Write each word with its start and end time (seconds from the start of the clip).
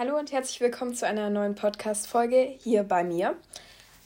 Hallo 0.00 0.16
und 0.18 0.32
herzlich 0.32 0.62
willkommen 0.62 0.94
zu 0.94 1.06
einer 1.06 1.28
neuen 1.28 1.54
Podcast-Folge 1.54 2.54
hier 2.58 2.84
bei 2.84 3.04
mir. 3.04 3.36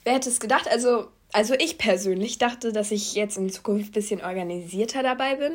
Wer 0.03 0.15
hätte 0.15 0.27
es 0.27 0.41
gedacht? 0.41 0.67
Also, 0.69 1.07
also 1.31 1.53
ich 1.53 1.77
persönlich 1.77 2.37
dachte, 2.37 2.73
dass 2.73 2.91
ich 2.91 3.15
jetzt 3.15 3.37
in 3.37 3.49
Zukunft 3.49 3.91
ein 3.91 3.93
bisschen 3.93 4.21
organisierter 4.21 5.03
dabei 5.03 5.35
bin. 5.35 5.53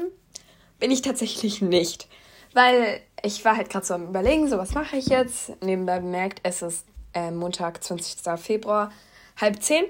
Bin 0.78 0.90
ich 0.90 1.02
tatsächlich 1.02 1.60
nicht. 1.60 2.08
Weil 2.54 3.02
ich 3.22 3.44
war 3.44 3.54
halt 3.54 3.68
gerade 3.68 3.84
so 3.84 3.92
am 3.92 4.08
Überlegen, 4.08 4.48
so 4.48 4.56
was 4.56 4.72
mache 4.72 4.96
ich 4.96 5.08
jetzt? 5.08 5.62
Nebenbei 5.62 6.00
bemerkt, 6.00 6.40
es 6.42 6.62
ist 6.62 6.86
äh, 7.12 7.30
Montag, 7.30 7.84
20. 7.84 8.40
Februar, 8.40 8.92
halb 9.38 9.62
zehn. 9.62 9.84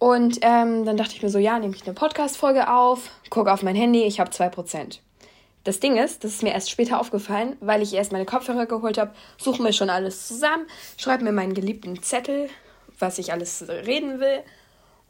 Und 0.00 0.38
ähm, 0.42 0.84
dann 0.84 0.96
dachte 0.96 1.14
ich 1.14 1.22
mir 1.22 1.30
so, 1.30 1.38
ja, 1.38 1.60
nehme 1.60 1.76
ich 1.76 1.84
eine 1.84 1.94
Podcast-Folge 1.94 2.72
auf, 2.72 3.12
gucke 3.30 3.52
auf 3.52 3.62
mein 3.62 3.76
Handy, 3.76 4.02
ich 4.02 4.18
habe 4.18 4.32
2%. 4.32 4.98
Das 5.68 5.80
Ding 5.80 5.98
ist, 5.98 6.24
das 6.24 6.32
ist 6.32 6.42
mir 6.42 6.54
erst 6.54 6.70
später 6.70 6.98
aufgefallen, 6.98 7.58
weil 7.60 7.82
ich 7.82 7.92
erst 7.92 8.10
meine 8.10 8.24
Kopfhörer 8.24 8.64
geholt 8.64 8.96
habe, 8.96 9.12
suche 9.36 9.62
mir 9.62 9.74
schon 9.74 9.90
alles 9.90 10.26
zusammen, 10.26 10.66
schreibe 10.96 11.24
mir 11.24 11.32
meinen 11.32 11.52
geliebten 11.52 12.02
Zettel, 12.02 12.48
was 12.98 13.18
ich 13.18 13.32
alles 13.32 13.68
reden 13.68 14.18
will. 14.18 14.42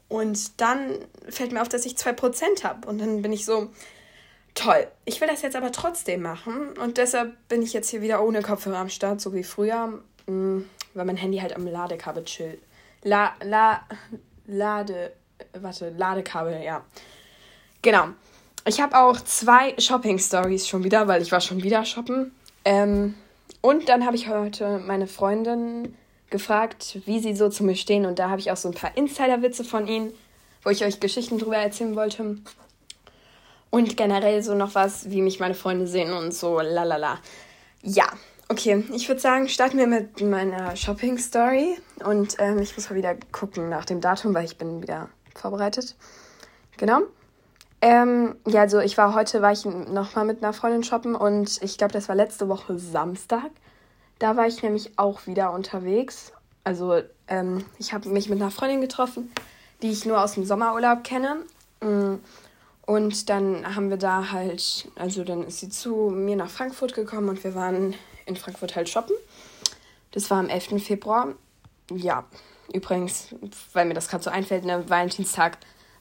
Und 0.08 0.60
dann 0.60 0.98
fällt 1.28 1.52
mir 1.52 1.62
auf, 1.62 1.68
dass 1.68 1.86
ich 1.86 1.92
2% 1.92 2.64
habe. 2.64 2.88
Und 2.88 3.00
dann 3.00 3.22
bin 3.22 3.32
ich 3.32 3.44
so, 3.44 3.70
toll, 4.56 4.88
ich 5.04 5.20
will 5.20 5.28
das 5.28 5.42
jetzt 5.42 5.54
aber 5.54 5.70
trotzdem 5.70 6.22
machen. 6.22 6.76
Und 6.76 6.96
deshalb 6.98 7.36
bin 7.48 7.62
ich 7.62 7.72
jetzt 7.72 7.90
hier 7.90 8.02
wieder 8.02 8.20
ohne 8.20 8.42
Kopfhörer 8.42 8.78
am 8.78 8.88
Start, 8.88 9.20
so 9.20 9.32
wie 9.34 9.44
früher, 9.44 10.02
mm, 10.26 10.62
weil 10.94 11.04
mein 11.04 11.16
Handy 11.16 11.38
halt 11.38 11.54
am 11.54 11.68
Ladekabel 11.68 12.24
chillt. 12.24 12.58
La, 13.04 13.32
la, 13.44 13.82
Lade, 14.48 15.12
warte, 15.52 15.90
Ladekabel, 15.90 16.64
ja. 16.64 16.84
Genau. 17.80 18.08
Ich 18.68 18.82
habe 18.82 18.98
auch 18.98 19.18
zwei 19.22 19.74
Shopping-Stories 19.78 20.68
schon 20.68 20.84
wieder, 20.84 21.08
weil 21.08 21.22
ich 21.22 21.32
war 21.32 21.40
schon 21.40 21.62
wieder 21.62 21.86
shoppen. 21.86 22.32
Ähm, 22.66 23.14
und 23.62 23.88
dann 23.88 24.04
habe 24.04 24.14
ich 24.14 24.28
heute 24.28 24.78
meine 24.86 25.06
Freundin 25.06 25.96
gefragt, 26.28 26.98
wie 27.06 27.18
sie 27.18 27.34
so 27.34 27.48
zu 27.48 27.64
mir 27.64 27.76
stehen. 27.76 28.04
Und 28.04 28.18
da 28.18 28.28
habe 28.28 28.40
ich 28.40 28.50
auch 28.50 28.58
so 28.58 28.68
ein 28.68 28.74
paar 28.74 28.94
Insider-Witze 28.94 29.64
von 29.64 29.86
ihnen, 29.88 30.12
wo 30.64 30.68
ich 30.68 30.84
euch 30.84 31.00
Geschichten 31.00 31.38
drüber 31.38 31.56
erzählen 31.56 31.96
wollte. 31.96 32.36
Und 33.70 33.96
generell 33.96 34.42
so 34.42 34.54
noch 34.54 34.74
was, 34.74 35.08
wie 35.08 35.22
mich 35.22 35.40
meine 35.40 35.54
Freunde 35.54 35.86
sehen 35.86 36.12
und 36.12 36.34
so, 36.34 36.60
lalala. 36.60 37.20
Ja, 37.82 38.04
okay, 38.50 38.84
ich 38.92 39.08
würde 39.08 39.22
sagen, 39.22 39.48
starten 39.48 39.78
wir 39.78 39.86
mit 39.86 40.20
meiner 40.20 40.76
Shopping-Story. 40.76 41.78
Und 42.04 42.36
ähm, 42.38 42.58
ich 42.58 42.76
muss 42.76 42.90
mal 42.90 42.96
wieder 42.96 43.16
gucken 43.32 43.70
nach 43.70 43.86
dem 43.86 44.02
Datum, 44.02 44.34
weil 44.34 44.44
ich 44.44 44.58
bin 44.58 44.82
wieder 44.82 45.08
vorbereitet. 45.34 45.96
Genau. 46.76 47.04
Ähm, 47.80 48.34
ja, 48.46 48.62
also 48.62 48.80
ich 48.80 48.98
war 48.98 49.14
heute, 49.14 49.40
war 49.40 49.52
ich 49.52 49.64
nochmal 49.64 50.24
mit 50.24 50.42
einer 50.42 50.52
Freundin 50.52 50.82
shoppen 50.82 51.14
und 51.14 51.62
ich 51.62 51.78
glaube, 51.78 51.92
das 51.92 52.08
war 52.08 52.16
letzte 52.16 52.48
Woche 52.48 52.78
Samstag. 52.78 53.50
Da 54.18 54.36
war 54.36 54.46
ich 54.46 54.62
nämlich 54.62 54.98
auch 54.98 55.26
wieder 55.26 55.52
unterwegs. 55.52 56.32
Also 56.64 57.00
ähm, 57.28 57.64
ich 57.78 57.92
habe 57.92 58.08
mich 58.08 58.28
mit 58.28 58.40
einer 58.40 58.50
Freundin 58.50 58.80
getroffen, 58.80 59.30
die 59.80 59.90
ich 59.90 60.04
nur 60.04 60.22
aus 60.22 60.32
dem 60.32 60.44
Sommerurlaub 60.44 61.04
kenne. 61.04 61.36
Mm, 61.80 62.16
und 62.84 63.28
dann 63.28 63.76
haben 63.76 63.90
wir 63.90 63.96
da 63.96 64.32
halt, 64.32 64.88
also 64.96 65.22
dann 65.22 65.44
ist 65.44 65.60
sie 65.60 65.68
zu 65.68 66.10
mir 66.10 66.36
nach 66.36 66.50
Frankfurt 66.50 66.94
gekommen 66.94 67.28
und 67.28 67.44
wir 67.44 67.54
waren 67.54 67.94
in 68.26 68.36
Frankfurt 68.36 68.74
halt 68.74 68.88
shoppen. 68.88 69.14
Das 70.10 70.30
war 70.30 70.38
am 70.38 70.48
11. 70.48 70.82
Februar. 70.82 71.34
Ja, 71.94 72.24
übrigens, 72.72 73.34
weil 73.72 73.86
mir 73.86 73.94
das 73.94 74.08
gerade 74.08 74.24
so 74.24 74.30
einfällt, 74.30 74.64
ne, 74.64 74.88
Valentinstag 74.88 75.58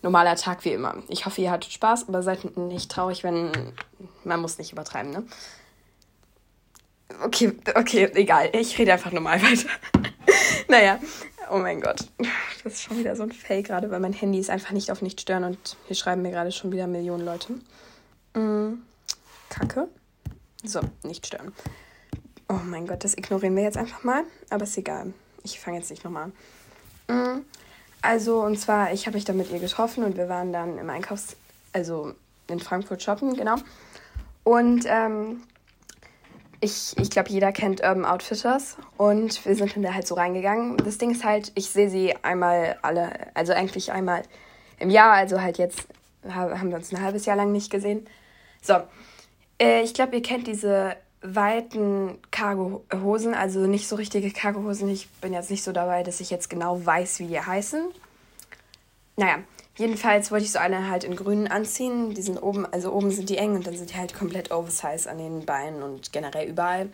normaler 0.08 0.38
Tag 0.38 0.64
wie 0.64 0.72
immer. 0.72 0.96
Ich 1.10 1.26
hoffe, 1.26 1.42
ihr 1.42 1.52
hattet 1.52 1.74
Spaß, 1.74 2.08
aber 2.08 2.24
seid 2.24 2.56
nicht 2.58 2.90
traurig, 2.90 3.26
wenn 3.26 3.52
man 4.24 4.40
muss 4.40 4.58
nicht 4.58 4.72
übertreiben, 4.72 5.12
ne? 5.12 5.26
Okay, 7.26 7.52
okay, 7.76 8.10
egal. 8.14 8.50
Ich 8.54 8.78
rede 8.80 8.94
einfach 8.94 9.12
normal 9.12 9.42
weiter. 9.42 9.68
naja, 10.70 10.98
oh 11.52 11.58
mein 11.58 11.82
Gott. 11.82 12.08
Das 12.64 12.74
ist 12.74 12.84
schon 12.84 13.00
wieder 13.00 13.18
so 13.18 13.24
ein 13.24 13.34
Fail 13.34 13.64
gerade, 13.64 13.92
weil 13.92 14.00
mein 14.00 14.14
Handy 14.14 14.40
ist 14.40 14.50
einfach 14.50 14.72
nicht 14.72 14.92
auf 14.92 15.02
nicht 15.02 15.20
stören 15.20 15.44
und 15.44 15.76
hier 15.88 15.96
schreiben 15.98 16.22
mir 16.22 16.32
gerade 16.32 16.54
schon 16.54 16.72
wieder 16.72 16.88
Millionen 16.88 17.26
Leute. 17.26 17.56
Mm, 18.34 18.82
Kacke. 19.50 19.90
So, 20.64 20.80
nicht 21.04 21.28
stören. 21.28 21.52
Oh 22.48 22.62
mein 22.64 22.88
Gott, 22.88 23.04
das 23.04 23.18
ignorieren 23.18 23.58
wir 23.58 23.64
jetzt 23.64 23.78
einfach 23.78 24.06
mal. 24.06 24.24
Aber 24.50 24.64
ist 24.64 24.78
egal. 24.78 25.14
Ich 25.44 25.60
fange 25.60 25.80
jetzt 25.80 25.90
nicht 25.90 26.06
nochmal 26.06 26.32
an. 27.08 27.40
Mm, 27.40 27.46
also, 28.08 28.42
und 28.42 28.58
zwar, 28.58 28.94
ich 28.94 29.06
habe 29.06 29.18
mich 29.18 29.26
dann 29.26 29.36
mit 29.36 29.52
ihr 29.52 29.60
getroffen 29.60 30.06
und 30.06 30.16
wir 30.16 30.30
waren 30.30 30.54
dann 30.54 30.78
im 30.78 30.90
Einkaufs-, 30.90 31.36
also 31.74 32.14
in 32.48 32.62
Frankfurt 32.62 33.04
shoppen, 33.04 33.36
genau. 33.36 33.56
Und 34.46 34.86
ähm, 34.88 35.44
ich, 36.62 36.96
ich 36.98 37.10
glaube, 37.10 37.30
jeder 37.30 37.52
kennt 37.52 37.82
Urban 37.82 38.06
Outfitters 38.06 38.78
und 38.96 39.46
wir 39.46 39.56
sind 39.56 39.76
dann 39.76 39.84
da 39.84 39.94
halt 39.94 40.08
so 40.08 40.16
reingegangen. 40.16 40.78
Das 40.78 40.98
Ding 40.98 41.12
ist 41.12 41.26
halt, 41.26 41.52
ich 41.56 41.70
sehe 41.70 41.90
sie 41.90 42.16
einmal 42.24 42.78
alle, 42.82 43.12
also 43.34 43.52
eigentlich 43.52 43.92
einmal 43.92 44.24
im 44.80 44.90
Jahr, 44.90 45.12
also 45.12 45.42
halt 45.42 45.58
jetzt 45.58 45.86
haben 46.30 46.70
wir 46.70 46.78
uns 46.78 46.94
ein 46.94 47.02
halbes 47.02 47.26
Jahr 47.26 47.36
lang 47.36 47.52
nicht 47.52 47.70
gesehen. 47.70 48.08
So, 48.62 48.76
äh, 49.62 49.82
ich 49.82 49.94
glaube, 49.94 50.16
ihr 50.16 50.22
kennt 50.22 50.48
diese 50.48 50.96
weiten 51.36 52.18
Cargo-Hosen, 52.32 53.34
also 53.34 53.68
nicht 53.68 53.88
so 53.88 53.96
richtige 53.96 54.32
Cargo-Hosen. 54.32 54.90
Ich 54.90 55.10
bin 55.22 55.34
jetzt 55.34 55.50
nicht 55.50 55.64
so 55.64 55.72
dabei, 55.72 56.04
dass 56.04 56.20
ich 56.20 56.30
jetzt 56.30 56.50
genau 56.50 56.86
weiß, 56.86 57.20
wie 57.20 57.28
die 57.28 57.40
heißen. 57.40 57.86
Naja, 59.16 59.40
jedenfalls 59.78 60.32
wollte 60.32 60.46
ich 60.46 60.52
so 60.52 60.60
eine 60.60 60.90
halt 60.90 61.04
in 61.04 61.16
grünen 61.16 61.48
anziehen. 61.48 62.14
Die 62.14 62.22
sind 62.22 62.38
oben, 62.38 62.66
also 62.66 62.94
oben 62.94 63.12
sind 63.12 63.30
die 63.30 63.38
eng 63.38 63.56
und 63.56 63.68
dann 63.68 63.76
sind 63.76 63.92
die 63.92 63.98
halt 63.98 64.14
komplett 64.14 64.52
oversized 64.52 65.08
an 65.08 65.18
den 65.18 65.46
Beinen 65.46 65.82
und 65.82 66.12
generell 66.12 66.48
überall. 66.48 66.90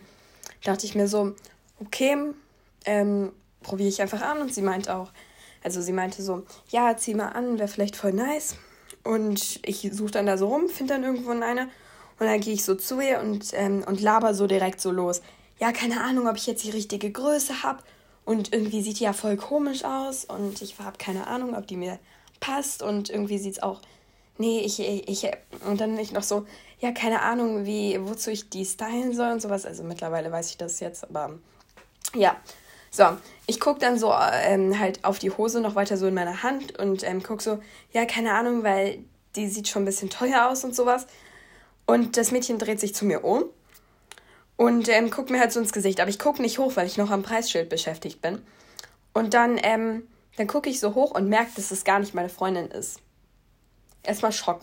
Da 0.62 0.72
dachte 0.72 0.86
ich 0.86 0.94
mir 0.94 1.08
so, 1.08 1.34
okay, 1.80 2.16
ähm, 2.86 3.32
probiere 3.62 3.88
ich 3.88 4.00
einfach 4.00 4.22
an. 4.22 4.40
Und 4.40 4.54
sie 4.54 4.62
meinte 4.62 4.94
auch, 4.94 5.12
also 5.62 5.80
sie 5.80 5.92
meinte 5.92 6.22
so, 6.22 6.44
ja, 6.70 6.96
zieh 6.96 7.14
mal 7.14 7.28
an, 7.28 7.58
wäre 7.58 7.68
vielleicht 7.68 7.96
voll 7.96 8.12
nice. 8.12 8.56
Und 9.02 9.60
ich 9.66 9.90
suche 9.92 10.12
dann 10.12 10.26
da 10.26 10.38
so 10.38 10.48
rum, 10.48 10.68
finde 10.68 10.94
dann 10.94 11.04
irgendwo 11.04 11.30
eine 11.30 11.68
und 12.18 12.26
dann 12.26 12.40
gehe 12.40 12.54
ich 12.54 12.64
so 12.64 12.74
zu 12.74 13.00
ihr 13.00 13.20
und, 13.20 13.48
ähm, 13.54 13.84
und 13.86 14.00
laber 14.00 14.34
so 14.34 14.46
direkt 14.46 14.80
so 14.80 14.90
los. 14.90 15.20
Ja, 15.60 15.72
keine 15.72 16.00
Ahnung, 16.02 16.28
ob 16.28 16.36
ich 16.36 16.46
jetzt 16.46 16.64
die 16.64 16.70
richtige 16.70 17.10
Größe 17.10 17.62
habe. 17.62 17.82
Und 18.24 18.52
irgendwie 18.52 18.82
sieht 18.82 19.00
die 19.00 19.04
ja 19.04 19.12
voll 19.12 19.36
komisch 19.36 19.84
aus. 19.84 20.24
Und 20.24 20.62
ich 20.62 20.78
habe 20.78 20.96
keine 20.98 21.26
Ahnung, 21.26 21.54
ob 21.54 21.66
die 21.66 21.76
mir 21.76 21.98
passt. 22.40 22.82
Und 22.82 23.10
irgendwie 23.10 23.38
sieht 23.38 23.54
es 23.54 23.62
auch. 23.62 23.80
Nee, 24.38 24.60
ich, 24.60 24.80
ich. 24.80 25.30
Und 25.66 25.80
dann 25.80 25.98
ich 25.98 26.12
noch 26.12 26.22
so, 26.22 26.46
ja, 26.80 26.92
keine 26.92 27.22
Ahnung, 27.22 27.66
wie, 27.66 27.98
wozu 28.00 28.30
ich 28.30 28.48
die 28.50 28.64
stylen 28.64 29.14
soll 29.14 29.32
und 29.32 29.42
sowas. 29.42 29.66
Also 29.66 29.82
mittlerweile 29.82 30.30
weiß 30.30 30.50
ich 30.50 30.56
das 30.56 30.80
jetzt, 30.80 31.04
aber 31.04 31.38
ja. 32.14 32.36
So, 32.90 33.04
ich 33.48 33.58
gucke 33.58 33.80
dann 33.80 33.98
so 33.98 34.12
ähm, 34.12 34.78
halt 34.78 35.04
auf 35.04 35.18
die 35.18 35.30
Hose 35.30 35.60
noch 35.60 35.74
weiter 35.74 35.96
so 35.96 36.06
in 36.06 36.14
meiner 36.14 36.44
Hand 36.44 36.78
und 36.78 37.02
ähm, 37.02 37.24
gucke 37.24 37.42
so, 37.42 37.58
ja, 37.92 38.04
keine 38.04 38.34
Ahnung, 38.34 38.62
weil 38.62 39.04
die 39.34 39.48
sieht 39.48 39.66
schon 39.66 39.82
ein 39.82 39.86
bisschen 39.86 40.10
teuer 40.10 40.48
aus 40.48 40.62
und 40.62 40.76
sowas. 40.76 41.08
Und 41.86 42.16
das 42.16 42.30
Mädchen 42.30 42.58
dreht 42.58 42.80
sich 42.80 42.94
zu 42.94 43.04
mir 43.04 43.24
um 43.24 43.44
und 44.56 44.88
ähm, 44.88 45.10
guckt 45.10 45.30
mir 45.30 45.40
halt 45.40 45.52
so 45.52 45.60
ins 45.60 45.72
Gesicht. 45.72 46.00
Aber 46.00 46.10
ich 46.10 46.18
gucke 46.18 46.40
nicht 46.40 46.58
hoch, 46.58 46.76
weil 46.76 46.86
ich 46.86 46.96
noch 46.96 47.10
am 47.10 47.22
Preisschild 47.22 47.68
beschäftigt 47.68 48.22
bin. 48.22 48.42
Und 49.12 49.34
dann, 49.34 49.58
ähm, 49.62 50.06
dann 50.36 50.46
gucke 50.46 50.70
ich 50.70 50.80
so 50.80 50.94
hoch 50.94 51.12
und 51.12 51.28
merke, 51.28 51.52
dass 51.56 51.70
es 51.70 51.84
gar 51.84 51.98
nicht 51.98 52.14
meine 52.14 52.28
Freundin 52.28 52.66
ist. 52.66 53.00
Erstmal 54.02 54.32
Schock. 54.32 54.60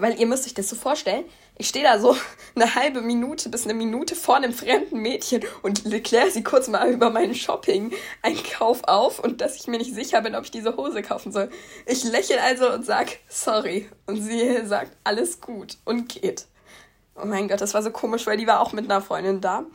Weil 0.00 0.18
ihr 0.18 0.26
müsst 0.26 0.46
euch 0.46 0.54
das 0.54 0.68
so 0.68 0.76
vorstellen, 0.76 1.24
ich 1.58 1.68
stehe 1.68 1.84
da 1.84 1.98
so 1.98 2.16
eine 2.54 2.74
halbe 2.74 3.02
Minute 3.02 3.50
bis 3.50 3.64
eine 3.64 3.74
Minute 3.74 4.16
vor 4.16 4.36
einem 4.36 4.54
fremden 4.54 4.98
Mädchen 4.98 5.44
und 5.62 5.84
kläre 6.04 6.30
sie 6.30 6.42
kurz 6.42 6.68
mal 6.68 6.90
über 6.90 7.10
meinen 7.10 7.34
Shopping-Einkauf 7.34 8.84
auf 8.84 9.18
und 9.18 9.42
dass 9.42 9.56
ich 9.56 9.66
mir 9.66 9.76
nicht 9.76 9.94
sicher 9.94 10.22
bin, 10.22 10.34
ob 10.34 10.44
ich 10.44 10.50
diese 10.50 10.76
Hose 10.76 11.02
kaufen 11.02 11.32
soll. 11.32 11.50
Ich 11.84 12.02
lächle 12.04 12.42
also 12.42 12.72
und 12.72 12.86
sage 12.86 13.12
sorry. 13.28 13.90
Und 14.06 14.22
sie 14.22 14.64
sagt 14.64 14.96
alles 15.04 15.42
gut 15.42 15.76
und 15.84 16.08
geht. 16.08 16.46
Oh 17.14 17.26
mein 17.26 17.48
Gott, 17.48 17.60
das 17.60 17.74
war 17.74 17.82
so 17.82 17.90
komisch, 17.90 18.26
weil 18.26 18.38
die 18.38 18.46
war 18.46 18.60
auch 18.60 18.72
mit 18.72 18.86
einer 18.86 19.02
Freundin 19.02 19.42
da. 19.42 19.66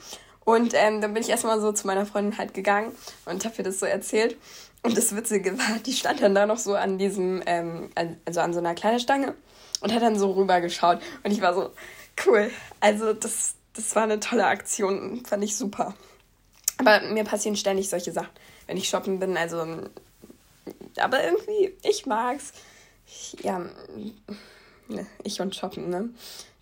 Und 0.43 0.73
ähm, 0.73 1.01
dann 1.01 1.13
bin 1.13 1.21
ich 1.21 1.29
erstmal 1.29 1.61
so 1.61 1.71
zu 1.71 1.85
meiner 1.85 2.07
Freundin 2.07 2.39
halt 2.39 2.55
gegangen 2.55 2.91
und 3.25 3.45
habe 3.45 3.55
ihr 3.59 3.63
das 3.63 3.79
so 3.79 3.85
erzählt. 3.85 4.37
Und 4.81 4.97
das 4.97 5.15
Witzige 5.15 5.57
war, 5.57 5.77
die 5.85 5.93
stand 5.93 6.21
dann 6.21 6.33
da 6.33 6.47
noch 6.47 6.57
so 6.57 6.73
an 6.75 6.97
diesem, 6.97 7.43
ähm, 7.45 7.89
also 8.25 8.39
an 8.39 8.53
so 8.53 8.59
einer 8.59 8.73
Kleiderstange 8.73 9.35
und 9.85 9.93
hat 9.93 10.01
dann 10.01 10.17
so 10.17 10.31
rübergeschaut. 10.31 10.99
Und 11.23 11.29
ich 11.29 11.41
war 11.41 11.53
so, 11.53 11.69
cool. 12.25 12.49
Also 12.79 13.13
das, 13.13 13.53
das 13.75 13.95
war 13.95 14.01
eine 14.01 14.19
tolle 14.19 14.47
Aktion, 14.47 15.23
fand 15.23 15.43
ich 15.43 15.55
super. 15.55 15.93
Aber 16.79 17.01
mir 17.01 17.23
passieren 17.23 17.55
ständig 17.55 17.87
solche 17.87 18.11
Sachen, 18.11 18.31
wenn 18.65 18.77
ich 18.77 18.89
shoppen 18.89 19.19
bin. 19.19 19.37
Also, 19.37 19.63
aber 20.97 21.23
irgendwie, 21.23 21.77
ich 21.83 22.07
mag's. 22.07 22.51
Ja, 23.43 23.59
ne, 24.87 25.05
ich 25.23 25.39
und 25.39 25.55
shoppen, 25.55 25.91
ne? 25.91 26.09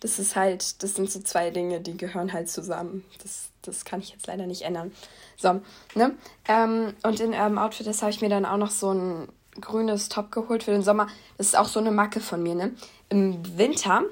Das 0.00 0.18
ist 0.18 0.36
halt, 0.36 0.82
das 0.82 0.94
sind 0.94 1.10
so 1.10 1.20
zwei 1.20 1.48
Dinge, 1.48 1.80
die 1.80 1.96
gehören 1.96 2.34
halt 2.34 2.50
zusammen. 2.50 3.06
Das, 3.22 3.48
das 3.62 3.86
kann 3.86 4.00
ich 4.00 4.10
jetzt 4.10 4.26
leider 4.26 4.46
nicht 4.46 4.62
ändern. 4.62 4.92
So, 5.38 5.62
ne? 5.94 6.14
Ähm, 6.46 6.92
und 7.02 7.20
in 7.20 7.32
Urban 7.32 7.56
Outfitters 7.56 8.02
habe 8.02 8.10
ich 8.10 8.20
mir 8.20 8.28
dann 8.28 8.44
auch 8.44 8.58
noch 8.58 8.70
so 8.70 8.92
ein 8.92 9.28
grünes 9.60 10.08
Top 10.08 10.30
geholt 10.32 10.62
für 10.62 10.72
den 10.72 10.82
Sommer. 10.82 11.08
Das 11.38 11.48
ist 11.48 11.58
auch 11.58 11.68
so 11.68 11.80
eine 11.80 11.90
Macke 11.90 12.20
von 12.20 12.42
mir, 12.42 12.54
ne? 12.54 12.72
Im 13.08 13.58
Winter, 13.58 14.02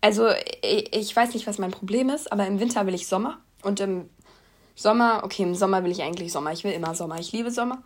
also 0.00 0.28
ich, 0.62 1.14
weiß 1.14 1.34
nicht, 1.34 1.46
was 1.46 1.58
mein 1.58 1.70
Problem 1.70 2.10
ist, 2.10 2.30
aber 2.30 2.46
im 2.46 2.60
Winter 2.60 2.86
will 2.86 2.94
ich 2.94 3.06
Sommer 3.06 3.38
und 3.62 3.80
im 3.80 4.08
Sommer, 4.74 5.22
okay, 5.24 5.42
im 5.42 5.54
Sommer 5.54 5.82
will 5.84 5.90
ich 5.90 6.02
eigentlich 6.02 6.32
Sommer. 6.32 6.52
Ich 6.52 6.62
will 6.62 6.72
immer 6.72 6.94
Sommer. 6.94 7.18
Ich 7.18 7.32
liebe 7.32 7.50
Sommer. 7.50 7.82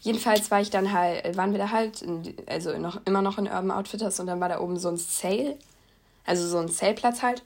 Jedenfalls 0.00 0.50
war 0.50 0.60
ich 0.60 0.70
dann 0.70 0.92
halt, 0.92 1.36
waren 1.36 1.52
wir 1.52 1.58
da 1.58 1.70
halt, 1.70 2.02
in, 2.02 2.34
also 2.46 2.76
noch, 2.78 3.00
immer 3.04 3.22
noch 3.22 3.38
in 3.38 3.46
Urban 3.46 3.70
Outfitters 3.70 4.18
und 4.18 4.26
dann 4.26 4.40
war 4.40 4.48
da 4.48 4.60
oben 4.60 4.78
so 4.78 4.88
ein 4.88 4.96
Sale, 4.96 5.56
also 6.24 6.46
so 6.48 6.58
ein 6.58 6.68
Sale-Platz 6.68 7.22
halt. 7.22 7.42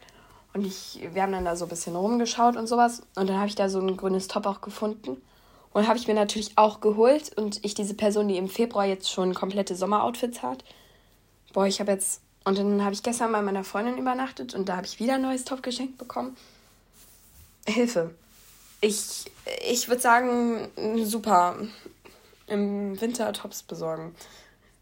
Und 0.54 0.64
ich, 0.64 1.00
wir 1.12 1.22
haben 1.22 1.32
dann 1.32 1.44
da 1.44 1.56
so 1.56 1.66
ein 1.66 1.68
bisschen 1.68 1.96
rumgeschaut 1.96 2.56
und 2.56 2.68
sowas. 2.68 3.02
Und 3.16 3.28
dann 3.28 3.36
habe 3.38 3.48
ich 3.48 3.56
da 3.56 3.68
so 3.68 3.80
ein 3.80 3.96
grünes 3.96 4.28
Top 4.28 4.46
auch 4.46 4.60
gefunden. 4.60 5.20
Und 5.74 5.88
habe 5.88 5.98
ich 5.98 6.06
mir 6.06 6.14
natürlich 6.14 6.56
auch 6.56 6.80
geholt. 6.80 7.36
Und 7.36 7.62
ich, 7.64 7.74
diese 7.74 7.94
Person, 7.94 8.28
die 8.28 8.38
im 8.38 8.48
Februar 8.48 8.86
jetzt 8.86 9.10
schon 9.10 9.34
komplette 9.34 9.76
Sommeroutfits 9.76 10.42
hat. 10.42 10.64
Boah, 11.52 11.66
ich 11.66 11.80
habe 11.80 11.92
jetzt. 11.92 12.22
Und 12.44 12.58
dann 12.58 12.82
habe 12.82 12.94
ich 12.94 13.02
gestern 13.02 13.32
bei 13.32 13.42
meiner 13.42 13.64
Freundin 13.64 13.98
übernachtet 13.98 14.54
und 14.54 14.68
da 14.68 14.76
habe 14.76 14.86
ich 14.86 15.00
wieder 15.00 15.14
ein 15.14 15.22
neues 15.22 15.44
Top 15.44 15.62
geschenkt 15.62 15.96
bekommen. 15.96 16.36
Hilfe. 17.66 18.14
Ich, 18.82 19.24
ich 19.66 19.88
würde 19.88 20.02
sagen, 20.02 20.68
super. 21.04 21.56
Im 22.46 23.00
Winter 23.00 23.32
Tops 23.32 23.62
besorgen. 23.62 24.14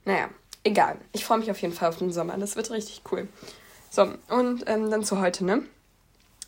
Naja, 0.05 0.29
egal. 0.65 0.99
Ich 1.13 1.25
freue 1.25 1.39
mich 1.39 1.53
auf 1.53 1.63
jeden 1.63 1.73
Fall 1.73 1.89
auf 1.89 1.99
den 1.99 2.13
Sommer. 2.13 2.37
Das 2.37 2.57
wird 2.57 2.71
richtig 2.73 3.03
cool. 3.13 3.29
So, 3.91 4.09
und 4.29 4.65
ähm, 4.67 4.91
dann 4.91 5.05
zu 5.05 5.21
heute, 5.21 5.45
ne? 5.45 5.63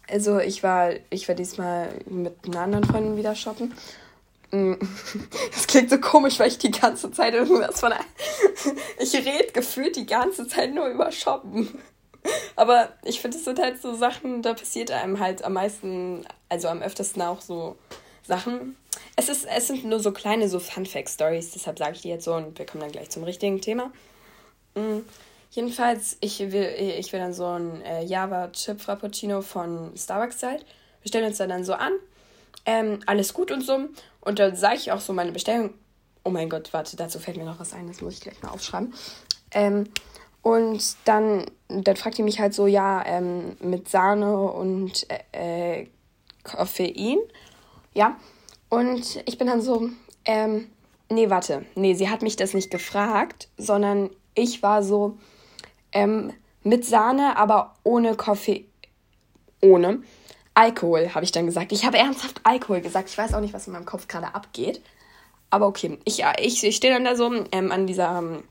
Also 0.08 0.38
ich 0.41 0.62
war, 0.64 0.91
ich 1.11 1.29
war 1.29 1.35
diesmal 1.35 1.91
mit 2.06 2.35
einer 2.44 2.61
anderen 2.61 2.85
Freundin 2.85 3.17
wieder 3.17 3.37
shoppen. 3.37 3.73
Mm, 4.55 4.75
das 5.53 5.67
klingt 5.67 5.91
so 5.91 5.99
komisch, 5.99 6.39
weil 6.39 6.49
ich 6.49 6.59
die 6.59 6.71
ganze 6.71 7.11
Zeit 7.11 7.35
irgendwas 7.35 7.81
von. 7.81 7.93
ich 9.01 9.15
rede 9.15 9.53
gefühlt 9.53 9.97
die 9.97 10.06
ganze 10.06 10.47
Zeit 10.47 10.73
nur 10.73 10.87
über 10.87 11.11
Shoppen. 11.11 11.83
Aber 12.56 12.91
ich 13.03 13.21
finde, 13.21 13.37
es 13.37 13.45
sind 13.45 13.59
halt 13.59 13.83
so 13.83 13.95
Sachen, 13.95 14.43
da 14.43 14.55
passiert 14.55 14.91
einem 14.91 15.19
halt 15.19 15.45
am 15.45 15.55
meisten, 15.55 16.25
also 16.49 16.69
am 16.69 16.83
öftesten 16.83 17.21
auch 17.21 17.41
so 17.41 17.77
Sachen. 18.27 18.77
Es, 19.17 19.29
ist, 19.29 19.45
es 19.45 19.67
sind 19.67 19.85
nur 19.85 20.01
so 20.01 20.12
kleine 20.12 20.49
so 20.49 20.61
Fun-Fact-Stories, 20.61 21.51
deshalb 21.51 21.79
sage 21.79 21.93
ich 21.97 22.03
die 22.03 22.09
jetzt 22.09 22.25
so 22.25 22.35
und 22.35 22.59
wir 22.59 22.65
kommen 22.65 22.81
dann 22.83 22.93
gleich 22.93 23.11
zum 23.11 23.25
richtigen 23.25 23.61
Thema. 23.61 23.93
Mhm. 24.75 25.05
Jedenfalls, 25.51 26.17
ich 26.21 26.41
will, 26.41 26.75
ich 26.99 27.12
will 27.12 27.21
dann 27.21 27.35
so 27.35 27.47
ein 27.47 27.83
äh, 27.83 28.05
Java 28.05 28.49
Chip 28.53 28.81
Frappuccino 28.81 29.43
von 29.43 29.93
Starbucks 29.97 30.43
halt. 30.43 30.65
Wir 31.03 31.09
stellen 31.09 31.27
uns 31.27 31.39
da 31.39 31.47
dann 31.47 31.65
so 31.65 31.75
an. 31.75 31.93
Ähm, 32.67 33.01
alles 33.06 33.35
gut 33.35 33.51
und 33.51 33.61
so. 33.61 33.79
Und 34.21 34.39
dann 34.39 34.56
sage 34.56 34.77
ich 34.77 34.93
auch 34.93 35.01
so 35.01 35.12
meine 35.12 35.33
Bestellung. 35.33 35.75
Oh 36.25 36.31
mein 36.31 36.49
Gott, 36.49 36.73
warte, 36.73 36.97
dazu 36.97 37.19
fällt 37.19 37.37
mir 37.37 37.45
noch 37.45 37.61
was 37.61 37.75
ein, 37.75 37.87
das 37.87 38.01
muss 38.01 38.15
ich 38.15 38.21
gleich 38.21 38.43
mal 38.43 38.51
aufschreiben. 38.51 38.95
Ähm, 39.51 39.85
und 40.41 40.97
dann, 41.05 41.47
dann 41.69 41.97
fragt 41.97 42.19
ihr 42.19 42.25
mich 42.25 42.41
halt 42.41 42.55
so, 42.55 42.67
ja, 42.67 43.05
ähm, 43.06 43.56
mit 43.61 43.89
Sahne 43.89 44.37
und 44.39 45.06
äh, 45.33 45.81
äh, 45.81 45.89
Koffein. 46.43 47.19
Ja. 47.95 48.17
Und 48.69 49.23
ich 49.27 49.39
bin 49.39 49.47
dann 49.47 49.62
so, 49.62 49.89
ähm, 50.25 50.69
nee, 51.11 51.31
warte. 51.31 51.65
Nee, 51.75 51.95
sie 51.95 52.11
hat 52.11 52.23
mich 52.23 52.37
das 52.37 52.55
nicht 52.55 52.71
gefragt, 52.71 53.49
sondern 53.56 54.11
ich 54.35 54.62
war 54.62 54.83
so, 54.83 55.19
ähm, 55.93 56.33
mit 56.62 56.85
Sahne, 56.85 57.37
aber 57.37 57.75
ohne 57.85 58.15
Kaffee. 58.17 58.67
Ohne. 59.62 60.03
Alkohol, 60.55 61.15
habe 61.15 61.25
ich 61.25 61.33
dann 61.33 61.47
gesagt. 61.47 61.73
Ich 61.73 61.85
habe 61.85 61.99
ernsthaft 61.99 62.41
Alkohol 62.45 62.81
gesagt. 62.81 63.09
Ich 63.11 63.19
weiß 63.19 63.35
auch 63.35 63.41
nicht, 63.41 63.55
was 63.55 63.67
in 63.67 63.73
meinem 63.73 63.85
Kopf 63.87 64.09
gerade 64.09 64.35
abgeht. 64.35 64.81
Aber 65.51 65.67
okay, 65.67 65.99
ich, 66.05 66.25
ich, 66.39 66.65
ich 66.65 66.77
stehe 66.77 66.93
dann 66.93 67.05
da 67.05 67.17
so 67.17 67.33
ähm, 67.53 67.73
an 67.73 67.87
dieser 67.87 68.19
ähm, 68.19 68.45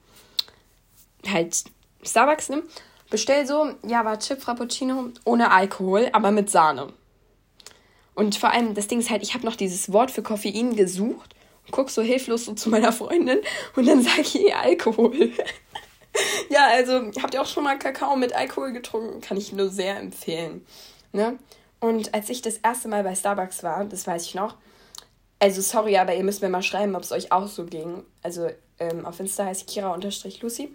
halt 1.27 1.63
Starbucks, 2.03 2.49
ne? 2.49 2.63
Bestell 3.09 3.45
so, 3.45 3.71
ja, 3.85 4.05
war 4.05 4.19
Chip 4.19 4.41
Frappuccino 4.41 5.09
ohne 5.23 5.51
Alkohol, 5.51 6.09
aber 6.13 6.31
mit 6.31 6.49
Sahne. 6.49 6.91
Und 8.15 8.35
vor 8.35 8.51
allem, 8.51 8.73
das 8.73 8.87
Ding 8.87 8.99
ist 8.99 9.09
halt, 9.09 9.23
ich 9.23 9.33
habe 9.33 9.45
noch 9.45 9.55
dieses 9.55 9.91
Wort 9.91 10.11
für 10.11 10.23
Koffein 10.23 10.75
gesucht 10.75 11.35
und 11.65 11.71
guck 11.71 11.89
so 11.89 12.01
hilflos 12.01 12.45
so 12.45 12.53
zu 12.53 12.69
meiner 12.69 12.91
Freundin 12.91 13.39
und 13.75 13.87
dann 13.87 14.01
sage 14.01 14.21
ich 14.21 14.55
Alkohol. 14.55 15.31
ja, 16.49 16.67
also 16.67 17.11
habt 17.21 17.33
ihr 17.33 17.41
auch 17.41 17.47
schon 17.47 17.63
mal 17.63 17.77
Kakao 17.77 18.15
mit 18.15 18.33
Alkohol 18.33 18.71
getrunken? 18.71 19.21
Kann 19.21 19.37
ich 19.37 19.53
nur 19.53 19.69
sehr 19.69 19.97
empfehlen. 19.97 20.65
Ne? 21.11 21.37
Und 21.83 22.13
als 22.13 22.29
ich 22.29 22.41
das 22.41 22.59
erste 22.59 22.87
Mal 22.87 23.03
bei 23.03 23.13
Starbucks 23.13 23.61
war, 23.61 23.83
das 23.83 24.07
weiß 24.07 24.23
ich 24.23 24.35
noch, 24.35 24.55
also 25.37 25.59
sorry, 25.59 25.97
aber 25.97 26.15
ihr 26.15 26.23
müsst 26.23 26.41
mir 26.41 26.47
mal 26.47 26.63
schreiben, 26.63 26.95
ob 26.95 27.03
es 27.03 27.11
euch 27.11 27.33
auch 27.33 27.49
so 27.49 27.65
ging. 27.65 28.03
Also 28.21 28.47
ähm, 28.79 29.05
auf 29.05 29.19
Insta 29.19 29.43
heißt 29.43 29.67
Kira-Lucy. 29.67 30.73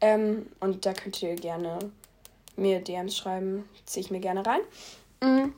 Ähm, 0.00 0.46
und 0.60 0.86
da 0.86 0.92
könnt 0.92 1.20
ihr 1.24 1.34
gerne 1.34 1.80
mir 2.54 2.78
DMs 2.78 3.16
schreiben, 3.16 3.68
ziehe 3.84 4.04
ich 4.04 4.12
mir 4.12 4.20
gerne 4.20 4.46
rein. 4.46 4.60
Mm. 5.20 5.52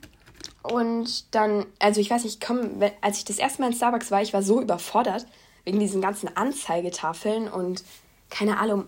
Und 0.63 1.35
dann, 1.35 1.67
also 1.79 2.01
ich 2.01 2.09
weiß 2.09 2.25
nicht, 2.25 2.43
komm, 2.43 2.83
als 3.03 3.19
ich 3.19 3.27
das 3.27 3.37
erste 3.37 3.61
Mal 3.61 3.69
in 3.69 3.77
Starbucks 3.77 4.11
war, 4.11 4.23
ich 4.23 4.33
war 4.33 4.43
so 4.43 4.63
überfordert 4.63 5.27
wegen 5.65 5.79
diesen 5.79 6.01
ganzen 6.01 6.35
Anzeigetafeln 6.35 7.49
und 7.49 7.85
keine 8.31 8.57
Ahnung, 8.57 8.87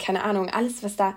keine 0.00 0.24
Ahnung, 0.24 0.50
alles, 0.50 0.82
was 0.82 0.96
da, 0.96 1.14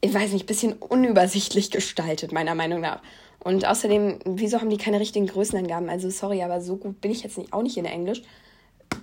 ich 0.00 0.14
weiß 0.14 0.32
nicht, 0.32 0.46
bisschen 0.46 0.74
unübersichtlich 0.74 1.70
gestaltet, 1.70 2.32
meiner 2.32 2.54
Meinung 2.54 2.80
nach. 2.80 3.02
Und 3.40 3.66
außerdem, 3.66 4.20
wieso 4.24 4.60
haben 4.60 4.70
die 4.70 4.78
keine 4.78 5.00
richtigen 5.00 5.26
Größenangaben? 5.26 5.88
Also, 5.88 6.10
sorry, 6.10 6.42
aber 6.42 6.60
so 6.60 6.76
gut 6.76 7.00
bin 7.00 7.10
ich 7.10 7.22
jetzt 7.22 7.38
nicht, 7.38 7.52
auch 7.52 7.62
nicht 7.62 7.76
in 7.76 7.84
Englisch. 7.84 8.22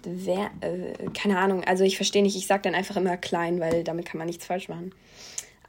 Wer, 0.03 0.51
äh, 0.61 0.93
keine 1.13 1.39
Ahnung, 1.39 1.63
also 1.63 1.83
ich 1.83 1.95
verstehe 1.95 2.23
nicht, 2.23 2.35
ich 2.35 2.47
sage 2.47 2.63
dann 2.63 2.75
einfach 2.75 2.95
immer 2.97 3.17
klein, 3.17 3.59
weil 3.59 3.83
damit 3.83 4.05
kann 4.05 4.17
man 4.17 4.27
nichts 4.27 4.45
falsch 4.45 4.67
machen. 4.67 4.93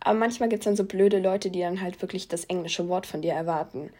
Aber 0.00 0.18
manchmal 0.18 0.48
gibt 0.48 0.60
es 0.60 0.64
dann 0.64 0.76
so 0.76 0.84
blöde 0.84 1.18
Leute, 1.18 1.50
die 1.50 1.60
dann 1.60 1.80
halt 1.80 2.00
wirklich 2.02 2.28
das 2.28 2.44
englische 2.44 2.88
Wort 2.88 3.06
von 3.06 3.22
dir 3.22 3.32
erwarten. 3.32 3.90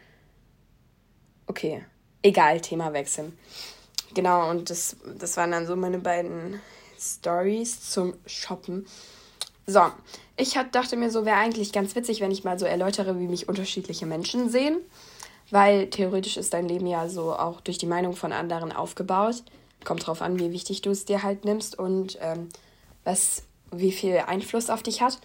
Okay, 1.47 1.83
egal, 2.23 2.61
Thema 2.61 2.93
wechseln. 2.93 3.37
Genau, 4.15 4.51
und 4.51 4.71
das, 4.71 4.97
das 5.19 5.37
waren 5.37 5.51
dann 5.51 5.67
so 5.67 5.77
meine 5.77 5.99
beiden 5.99 6.61
Stories 6.99 7.91
zum 7.91 8.15
Shoppen. 8.27 8.87
So, 9.67 9.81
ich 10.37 10.57
hat, 10.57 10.75
dachte 10.75 10.97
mir 10.97 11.11
so, 11.11 11.25
wäre 11.25 11.37
eigentlich 11.37 11.73
ganz 11.73 11.95
witzig, 11.97 12.21
wenn 12.21 12.31
ich 12.31 12.45
mal 12.45 12.59
so 12.59 12.67
erläutere, 12.67 13.19
wie 13.19 13.27
mich 13.27 13.49
unterschiedliche 13.49 14.07
Menschen 14.07 14.49
sehen. 14.49 14.79
Weil 15.51 15.91
theoretisch 15.91 16.37
ist 16.37 16.55
dein 16.55 16.69
Leben 16.69 16.87
ja 16.87 17.09
so 17.09 17.33
auch 17.33 17.61
durch 17.61 17.79
die 17.79 17.87
Meinung 17.87 18.15
von 18.17 18.33
anderen 18.33 18.73
aufgebaut. 18.73 19.43
Kommt 19.85 20.07
drauf 20.07 20.23
an, 20.23 20.39
wie 20.39 20.53
wichtig 20.53 20.83
du 20.83 20.91
es 20.91 21.05
dir 21.05 21.23
halt 21.23 21.45
nimmst 21.45 21.79
und 21.79 22.19
ähm, 22.21 22.49
was, 23.05 23.45
wie 23.71 23.93
viel 23.93 24.19
Einfluss 24.27 24.71
auf 24.71 24.83
dich 24.83 25.03
hat. 25.03 25.19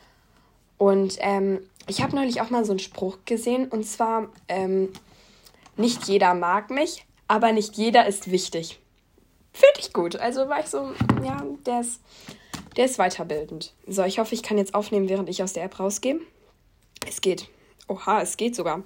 Und 0.77 1.17
ähm, 1.19 1.59
ich 1.87 2.01
habe 2.01 2.15
neulich 2.15 2.41
auch 2.41 2.49
mal 2.49 2.65
so 2.65 2.71
einen 2.71 2.79
Spruch 2.79 3.19
gesehen 3.25 3.67
und 3.67 3.85
zwar, 3.85 4.29
ähm, 4.47 4.89
nicht 5.77 6.07
jeder 6.07 6.33
mag 6.33 6.69
mich, 6.69 7.05
aber 7.27 7.51
nicht 7.51 7.75
jeder 7.75 8.07
ist 8.07 8.29
wichtig. 8.29 8.79
Finde 9.53 9.79
ich 9.79 9.93
gut. 9.93 10.15
Also 10.15 10.47
war 10.49 10.59
ich 10.59 10.67
so, 10.67 10.91
ja, 11.23 11.43
der 11.65 11.81
ist, 11.81 12.01
der 12.77 12.85
ist 12.85 12.97
weiterbildend. 12.97 13.73
So, 13.87 14.03
ich 14.03 14.19
hoffe, 14.19 14.35
ich 14.35 14.43
kann 14.43 14.57
jetzt 14.57 14.73
aufnehmen, 14.73 15.09
während 15.09 15.29
ich 15.29 15.43
aus 15.43 15.53
der 15.53 15.63
App 15.63 15.79
rausgehe. 15.79 16.19
Es 17.07 17.21
geht. 17.21 17.47
Oha, 17.87 18.21
es 18.21 18.37
geht 18.37 18.55
sogar. 18.55 18.83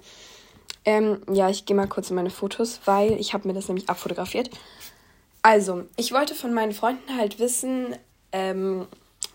Ähm, 0.84 1.20
ja, 1.30 1.50
ich 1.50 1.66
gehe 1.66 1.76
mal 1.76 1.88
kurz 1.88 2.10
in 2.10 2.16
meine 2.16 2.30
Fotos, 2.30 2.80
weil 2.84 3.12
ich 3.20 3.34
habe 3.34 3.46
mir 3.48 3.54
das 3.54 3.68
nämlich 3.68 3.88
abfotografiert. 3.88 4.50
Also, 5.42 5.84
ich 5.96 6.12
wollte 6.12 6.34
von 6.34 6.54
meinen 6.54 6.72
Freunden 6.72 7.16
halt 7.16 7.38
wissen, 7.38 7.96
ähm, 8.32 8.86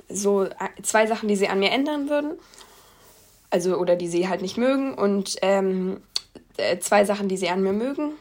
so 0.09 0.43
äh, 0.43 0.81
zwei 0.81 1.07
Sachen, 1.07 1.27
die 1.27 1.35
sie 1.35 1.47
an 1.47 1.59
mir 1.59 1.71
ändern 1.71 2.09
würden. 2.09 2.33
Also, 3.49 3.77
oder 3.77 3.95
die 3.95 4.07
sie 4.07 4.27
halt 4.27 4.41
nicht 4.41 4.57
mögen. 4.57 4.93
Und 4.93 5.37
ähm, 5.41 6.01
äh, 6.57 6.79
zwei 6.79 7.05
Sachen, 7.05 7.27
die 7.27 7.37
sie 7.37 7.49
an 7.49 7.63
mir 7.63 7.73
mögen. 7.73 8.13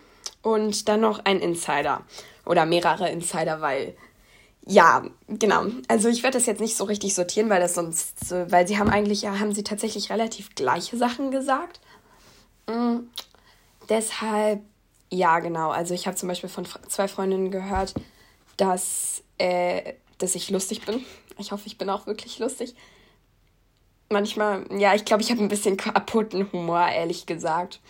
Und 0.42 0.88
dann 0.88 1.00
noch 1.00 1.25
ein 1.25 1.40
Insider 1.40 2.02
oder 2.46 2.66
mehrere 2.66 3.10
Insider, 3.10 3.60
weil 3.60 3.94
ja, 4.66 5.02
genau. 5.28 5.66
Also 5.88 6.08
ich 6.08 6.22
werde 6.22 6.38
das 6.38 6.46
jetzt 6.46 6.60
nicht 6.60 6.76
so 6.76 6.84
richtig 6.84 7.14
sortieren, 7.14 7.48
weil 7.48 7.60
das 7.60 7.74
sonst, 7.74 8.30
weil 8.30 8.68
sie 8.68 8.78
haben 8.78 8.90
eigentlich, 8.90 9.22
ja, 9.22 9.38
haben 9.38 9.54
sie 9.54 9.64
tatsächlich 9.64 10.10
relativ 10.10 10.54
gleiche 10.54 10.96
Sachen 10.96 11.30
gesagt. 11.30 11.80
Mhm. 12.68 13.08
Deshalb, 13.88 14.62
ja, 15.10 15.40
genau. 15.40 15.70
Also 15.70 15.94
ich 15.94 16.06
habe 16.06 16.16
zum 16.16 16.28
Beispiel 16.28 16.50
von 16.50 16.66
zwei 16.88 17.08
Freundinnen 17.08 17.50
gehört, 17.50 17.94
dass, 18.56 19.22
äh, 19.38 19.94
dass 20.18 20.34
ich 20.34 20.50
lustig 20.50 20.82
bin. 20.82 21.04
Ich 21.38 21.52
hoffe, 21.52 21.66
ich 21.66 21.78
bin 21.78 21.88
auch 21.90 22.06
wirklich 22.06 22.38
lustig. 22.38 22.74
Manchmal, 24.10 24.66
ja, 24.78 24.94
ich 24.94 25.04
glaube, 25.04 25.22
ich 25.22 25.30
habe 25.30 25.40
ein 25.40 25.48
bisschen 25.48 25.76
kaputten 25.76 26.52
Humor, 26.52 26.86
ehrlich 26.86 27.26
gesagt. 27.26 27.80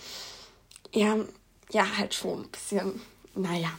Ja, 0.92 1.16
ja, 1.72 1.84
halt 1.98 2.14
schon 2.14 2.42
ein 2.42 2.50
bisschen, 2.50 3.00
naja. 3.34 3.70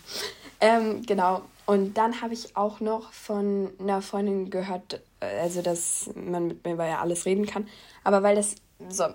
Ähm, 0.61 1.03
genau. 1.05 1.41
Und 1.65 1.95
dann 1.95 2.21
habe 2.21 2.33
ich 2.33 2.55
auch 2.55 2.79
noch 2.79 3.11
von 3.11 3.71
einer 3.79 4.01
Freundin 4.01 4.49
gehört, 4.49 5.01
also 5.19 5.61
dass 5.61 6.09
man 6.15 6.47
mit 6.47 6.65
mir 6.65 6.75
ja 6.75 7.01
alles 7.01 7.25
reden 7.25 7.45
kann. 7.45 7.67
Aber 8.03 8.23
weil 8.23 8.35
das 8.35 8.55
so, 8.89 9.05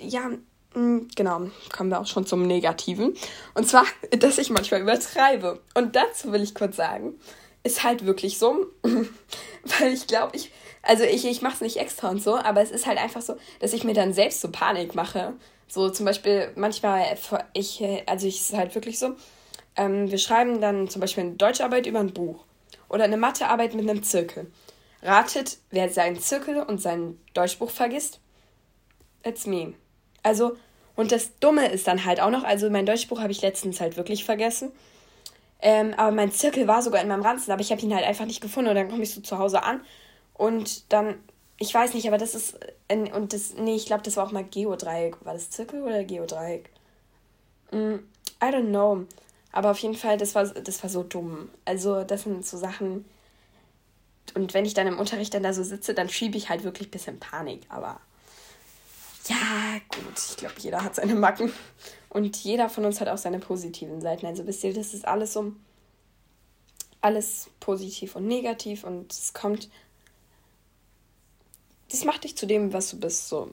ja, 0.00 0.30
mm, 0.74 1.08
genau, 1.14 1.50
kommen 1.74 1.90
wir 1.90 2.00
auch 2.00 2.06
schon 2.06 2.26
zum 2.26 2.46
Negativen. 2.46 3.14
Und 3.54 3.68
zwar, 3.68 3.84
dass 4.18 4.38
ich 4.38 4.50
manchmal 4.50 4.80
übertreibe. 4.80 5.60
Und 5.74 5.96
dazu 5.96 6.32
will 6.32 6.42
ich 6.42 6.54
kurz 6.54 6.76
sagen, 6.76 7.14
ist 7.62 7.82
halt 7.84 8.06
wirklich 8.06 8.38
so, 8.38 8.66
weil 8.82 9.92
ich 9.92 10.06
glaube, 10.06 10.36
ich, 10.36 10.52
also 10.82 11.04
ich, 11.04 11.26
ich 11.26 11.42
mache 11.42 11.54
es 11.54 11.60
nicht 11.60 11.76
extra 11.78 12.10
und 12.10 12.22
so, 12.22 12.36
aber 12.36 12.60
es 12.60 12.70
ist 12.70 12.86
halt 12.86 12.98
einfach 12.98 13.22
so, 13.22 13.36
dass 13.60 13.72
ich 13.72 13.84
mir 13.84 13.94
dann 13.94 14.12
selbst 14.12 14.40
so 14.40 14.50
Panik 14.50 14.94
mache. 14.94 15.34
So 15.66 15.88
zum 15.88 16.04
Beispiel, 16.06 16.50
manchmal, 16.56 17.04
ich, 17.54 17.82
also 18.06 18.26
ich 18.26 18.40
ist 18.40 18.52
halt 18.52 18.74
wirklich 18.74 18.98
so, 18.98 19.16
ähm, 19.76 20.10
wir 20.10 20.18
schreiben 20.18 20.60
dann 20.60 20.88
zum 20.88 21.00
Beispiel 21.00 21.24
eine 21.24 21.32
Deutscharbeit 21.34 21.86
über 21.86 22.00
ein 22.00 22.12
Buch 22.12 22.44
oder 22.88 23.04
eine 23.04 23.16
Mathearbeit 23.16 23.74
mit 23.74 23.88
einem 23.88 24.02
Zirkel. 24.02 24.50
Ratet, 25.02 25.58
wer 25.70 25.90
seinen 25.90 26.18
Zirkel 26.18 26.62
und 26.62 26.80
sein 26.80 27.18
Deutschbuch 27.34 27.70
vergisst? 27.70 28.20
It's 29.22 29.46
me. 29.46 29.74
Also, 30.22 30.56
und 30.96 31.12
das 31.12 31.38
Dumme 31.40 31.68
ist 31.70 31.86
dann 31.86 32.04
halt 32.04 32.20
auch 32.20 32.30
noch, 32.30 32.44
also 32.44 32.70
mein 32.70 32.86
Deutschbuch 32.86 33.20
habe 33.20 33.32
ich 33.32 33.42
letztens 33.42 33.80
halt 33.80 33.96
wirklich 33.96 34.24
vergessen. 34.24 34.72
Ähm, 35.60 35.94
aber 35.96 36.10
mein 36.10 36.30
Zirkel 36.30 36.66
war 36.66 36.82
sogar 36.82 37.00
in 37.02 37.08
meinem 37.08 37.22
Ranzen, 37.22 37.50
aber 37.50 37.60
ich 37.60 37.70
habe 37.70 37.80
ihn 37.80 37.94
halt 37.94 38.04
einfach 38.04 38.26
nicht 38.26 38.40
gefunden. 38.40 38.70
Und 38.70 38.76
dann 38.76 38.88
komme 38.88 39.02
ich 39.02 39.12
so 39.12 39.20
zu 39.20 39.38
Hause 39.38 39.62
an 39.62 39.80
und 40.34 40.92
dann, 40.92 41.16
ich 41.58 41.72
weiß 41.72 41.94
nicht, 41.94 42.06
aber 42.06 42.18
das 42.18 42.34
ist, 42.34 42.58
äh, 42.88 43.10
und 43.12 43.32
das, 43.32 43.54
nee, 43.54 43.74
ich 43.74 43.86
glaube, 43.86 44.02
das 44.02 44.16
war 44.16 44.26
auch 44.26 44.32
mal 44.32 44.44
Geodreieck. 44.44 45.24
War 45.24 45.32
das 45.32 45.50
Zirkel 45.50 45.82
oder 45.82 46.04
Geodreieck? 46.04 46.70
Mm, 47.70 47.94
I 48.42 48.46
don't 48.46 48.68
know. 48.68 49.06
Aber 49.54 49.70
auf 49.70 49.78
jeden 49.78 49.94
Fall, 49.94 50.18
das 50.18 50.34
war, 50.34 50.46
das 50.46 50.82
war 50.82 50.90
so 50.90 51.04
dumm. 51.04 51.48
Also, 51.64 52.02
das 52.02 52.24
sind 52.24 52.44
so 52.44 52.58
Sachen. 52.58 53.04
Und 54.34 54.52
wenn 54.52 54.64
ich 54.64 54.74
dann 54.74 54.88
im 54.88 54.98
Unterricht 54.98 55.32
dann 55.32 55.44
da 55.44 55.52
so 55.52 55.62
sitze, 55.62 55.94
dann 55.94 56.08
schiebe 56.08 56.36
ich 56.36 56.48
halt 56.48 56.64
wirklich 56.64 56.88
ein 56.88 56.90
bisschen 56.90 57.20
Panik. 57.20 57.62
Aber 57.68 58.00
ja, 59.28 59.78
gut, 59.88 60.18
ich 60.30 60.36
glaube, 60.36 60.56
jeder 60.58 60.82
hat 60.82 60.96
seine 60.96 61.14
Macken. 61.14 61.52
Und 62.08 62.36
jeder 62.38 62.68
von 62.68 62.84
uns 62.84 63.00
hat 63.00 63.06
auch 63.06 63.16
seine 63.16 63.38
positiven 63.38 64.00
Seiten. 64.00 64.26
Also 64.26 64.44
wisst 64.44 64.64
ihr, 64.64 64.74
das 64.74 64.92
ist 64.92 65.06
alles 65.06 65.32
so 65.32 65.52
alles 67.00 67.48
positiv 67.60 68.16
und 68.16 68.26
negativ 68.26 68.82
und 68.82 69.12
es 69.12 69.34
kommt. 69.34 69.68
Das 71.90 72.04
macht 72.04 72.24
dich 72.24 72.36
zu 72.36 72.46
dem, 72.46 72.72
was 72.72 72.90
du 72.90 72.98
bist. 72.98 73.28
So, 73.28 73.50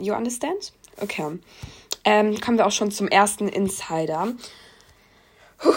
you 0.00 0.14
understand? 0.14 0.72
Okay. 1.00 1.38
Ähm, 2.02 2.40
kommen 2.40 2.58
wir 2.58 2.66
auch 2.66 2.72
schon 2.72 2.90
zum 2.90 3.06
ersten 3.06 3.48
Insider. 3.48 4.34
Puh, 5.58 5.72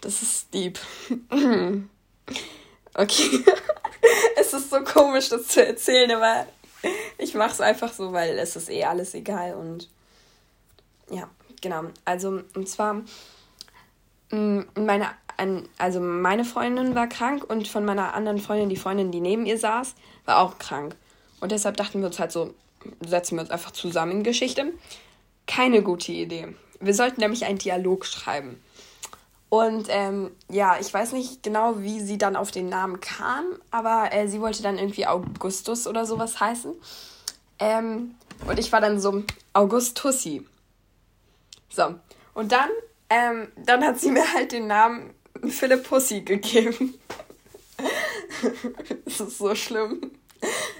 das 0.00 0.22
ist 0.22 0.52
deep. 0.52 0.78
okay. 2.94 3.44
es 4.36 4.52
ist 4.52 4.70
so 4.70 4.80
komisch, 4.82 5.28
das 5.28 5.48
zu 5.48 5.64
erzählen, 5.66 6.10
aber 6.10 6.46
ich 7.18 7.34
mache 7.34 7.52
es 7.52 7.60
einfach 7.60 7.92
so, 7.92 8.12
weil 8.12 8.38
es 8.38 8.56
ist 8.56 8.70
eh 8.70 8.84
alles 8.84 9.14
egal 9.14 9.54
und 9.54 9.88
ja, 11.10 11.28
genau. 11.60 11.84
Also 12.04 12.42
und 12.54 12.68
zwar 12.68 13.02
meine 14.30 15.10
also 15.78 16.00
meine 16.00 16.44
Freundin 16.44 16.94
war 16.94 17.08
krank 17.08 17.44
und 17.48 17.68
von 17.68 17.84
meiner 17.84 18.14
anderen 18.14 18.38
Freundin, 18.38 18.68
die 18.68 18.76
Freundin, 18.76 19.10
die 19.10 19.20
neben 19.20 19.46
ihr 19.46 19.58
saß, 19.58 19.94
war 20.24 20.38
auch 20.38 20.58
krank. 20.58 20.96
Und 21.40 21.52
deshalb 21.52 21.76
dachten 21.76 22.00
wir 22.00 22.06
uns 22.06 22.18
halt 22.18 22.32
so, 22.32 22.54
setzen 23.04 23.36
wir 23.36 23.42
uns 23.42 23.50
einfach 23.50 23.72
zusammen 23.72 24.12
in 24.12 24.22
Geschichte. 24.22 24.72
Keine 25.46 25.82
gute 25.82 26.12
Idee. 26.12 26.48
Wir 26.80 26.94
sollten 26.94 27.20
nämlich 27.20 27.44
einen 27.44 27.58
Dialog 27.58 28.06
schreiben. 28.06 28.62
Und 29.54 29.86
ähm, 29.88 30.32
ja, 30.50 30.78
ich 30.80 30.92
weiß 30.92 31.12
nicht 31.12 31.44
genau, 31.44 31.80
wie 31.80 32.00
sie 32.00 32.18
dann 32.18 32.34
auf 32.34 32.50
den 32.50 32.68
Namen 32.68 32.98
kam, 32.98 33.44
aber 33.70 34.12
äh, 34.12 34.26
sie 34.26 34.40
wollte 34.40 34.64
dann 34.64 34.78
irgendwie 34.78 35.06
Augustus 35.06 35.86
oder 35.86 36.06
sowas 36.06 36.40
heißen. 36.40 36.74
Ähm, 37.60 38.16
und 38.48 38.58
ich 38.58 38.72
war 38.72 38.80
dann 38.80 39.00
so 39.00 39.22
Augustussi. 39.52 40.44
So. 41.68 41.94
Und 42.34 42.50
dann, 42.50 42.68
ähm, 43.08 43.46
dann 43.64 43.84
hat 43.84 44.00
sie 44.00 44.10
mir 44.10 44.24
halt 44.34 44.50
den 44.50 44.66
Namen 44.66 45.14
Philipp 45.46 45.84
Pussy 45.84 46.22
gegeben. 46.22 46.98
das 49.04 49.20
ist 49.20 49.38
so 49.38 49.54
schlimm. 49.54 50.10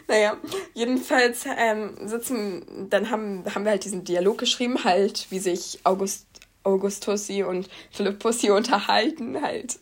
Naja, 0.08 0.36
jedenfalls 0.74 1.44
ähm, 1.46 2.08
sitzen, 2.08 2.88
dann 2.90 3.08
haben, 3.08 3.44
haben 3.54 3.64
wir 3.64 3.70
halt 3.70 3.84
diesen 3.84 4.02
Dialog 4.02 4.36
geschrieben, 4.38 4.82
halt, 4.82 5.30
wie 5.30 5.38
sich 5.38 5.78
August 5.84 6.26
Augustussi 6.64 7.42
und 7.42 7.68
Philippussi 7.90 8.50
unterhalten, 8.50 9.40
halt 9.40 9.78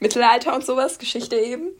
Mittelalter 0.00 0.54
und 0.54 0.64
sowas, 0.64 0.98
Geschichte 0.98 1.36
eben. 1.36 1.70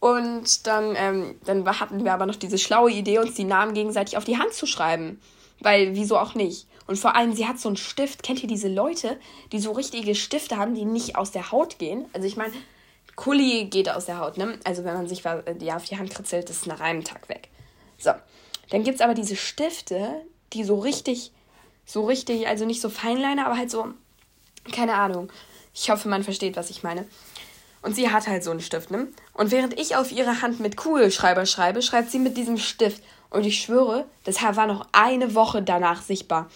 Und 0.00 0.66
dann, 0.66 0.96
ähm, 0.96 1.36
dann 1.44 1.64
hatten 1.78 2.04
wir 2.04 2.12
aber 2.12 2.26
noch 2.26 2.34
diese 2.34 2.58
schlaue 2.58 2.90
Idee, 2.90 3.18
uns 3.18 3.34
die 3.34 3.44
Namen 3.44 3.74
gegenseitig 3.74 4.16
auf 4.16 4.24
die 4.24 4.38
Hand 4.38 4.52
zu 4.52 4.66
schreiben. 4.66 5.20
Weil, 5.60 5.94
wieso 5.94 6.18
auch 6.18 6.34
nicht? 6.34 6.66
Und 6.88 6.98
vor 6.98 7.14
allem, 7.14 7.32
sie 7.34 7.46
hat 7.46 7.60
so 7.60 7.68
einen 7.68 7.76
Stift. 7.76 8.24
Kennt 8.24 8.42
ihr 8.42 8.48
diese 8.48 8.68
Leute, 8.68 9.16
die 9.52 9.60
so 9.60 9.70
richtige 9.70 10.16
Stifte 10.16 10.56
haben, 10.56 10.74
die 10.74 10.84
nicht 10.84 11.14
aus 11.14 11.30
der 11.30 11.52
Haut 11.52 11.78
gehen? 11.78 12.06
Also 12.12 12.26
ich 12.26 12.36
meine, 12.36 12.52
Kuli 13.14 13.66
geht 13.66 13.88
aus 13.88 14.06
der 14.06 14.18
Haut, 14.18 14.38
ne? 14.38 14.58
Also 14.64 14.84
wenn 14.84 14.94
man 14.94 15.06
sich 15.06 15.22
die 15.60 15.72
auf 15.72 15.84
die 15.84 15.98
Hand 15.98 16.10
kritzelt, 16.10 16.50
ist 16.50 16.66
nach 16.66 16.80
einem 16.80 17.04
Tag 17.04 17.28
weg. 17.28 17.48
So. 17.98 18.10
Dann 18.70 18.82
gibt 18.82 18.96
es 18.96 19.00
aber 19.00 19.14
diese 19.14 19.36
Stifte, 19.36 20.22
die 20.52 20.64
so 20.64 20.80
richtig 20.80 21.30
so 21.84 22.04
richtig, 22.06 22.46
also 22.48 22.64
nicht 22.64 22.80
so 22.80 22.88
Feinliner, 22.88 23.46
aber 23.46 23.56
halt 23.56 23.70
so, 23.70 23.86
keine 24.72 24.94
Ahnung. 24.94 25.32
Ich 25.74 25.90
hoffe, 25.90 26.08
man 26.08 26.24
versteht, 26.24 26.56
was 26.56 26.70
ich 26.70 26.82
meine. 26.82 27.06
Und 27.82 27.96
sie 27.96 28.10
hat 28.10 28.28
halt 28.28 28.44
so 28.44 28.50
einen 28.50 28.60
Stift, 28.60 28.90
ne? 28.90 29.08
Und 29.34 29.50
während 29.50 29.78
ich 29.78 29.96
auf 29.96 30.12
ihre 30.12 30.40
Hand 30.40 30.60
mit 30.60 30.76
Kugelschreiber 30.76 31.46
schreibe, 31.46 31.82
schreibt 31.82 32.10
sie 32.10 32.20
mit 32.20 32.36
diesem 32.36 32.56
Stift. 32.56 33.02
Und 33.28 33.44
ich 33.44 33.60
schwöre, 33.60 34.06
das 34.24 34.40
Haar 34.40 34.56
war 34.56 34.66
noch 34.66 34.86
eine 34.92 35.34
Woche 35.34 35.62
danach 35.62 36.02
sichtbar. 36.02 36.48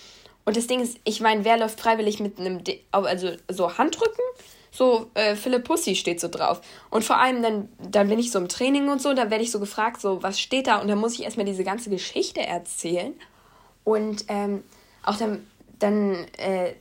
Und 0.45 0.57
das 0.57 0.69
Ding 0.69 0.81
ist, 0.81 0.99
ich 1.05 1.21
meine, 1.21 1.45
wer 1.45 1.57
läuft 1.57 1.81
freiwillig 1.81 2.21
mit 2.21 2.39
einem, 2.39 2.63
De 2.63 2.81
also 2.93 3.33
so 3.49 3.77
Handrücken? 3.77 4.23
So, 4.71 5.11
äh, 5.15 5.35
Philipp 5.35 5.65
Pussy 5.65 5.97
steht 5.97 6.21
so 6.21 6.29
drauf. 6.29 6.61
Und 6.91 7.03
vor 7.03 7.17
allem, 7.17 7.43
dann, 7.43 7.69
dann 7.79 8.09
bin 8.09 8.19
ich 8.19 8.31
so 8.31 8.39
im 8.39 8.49
Training 8.49 8.89
und 8.89 9.03
so, 9.03 9.15
dann 9.15 9.31
werde 9.31 9.43
ich 9.43 9.51
so 9.51 9.59
gefragt, 9.59 10.01
so, 10.01 10.23
was 10.23 10.39
steht 10.39 10.67
da? 10.67 10.81
Und 10.81 10.89
dann 10.89 10.99
muss 10.99 11.15
ich 11.15 11.25
erstmal 11.25 11.47
diese 11.47 11.65
ganze 11.65 11.91
Geschichte 11.91 12.43
erzählen. 12.43 13.15
Und, 13.85 14.27
ähm, 14.29 14.63
auch 15.07 15.17
dann, 15.17 15.47
dann 15.79 16.27
äh, 16.37 16.75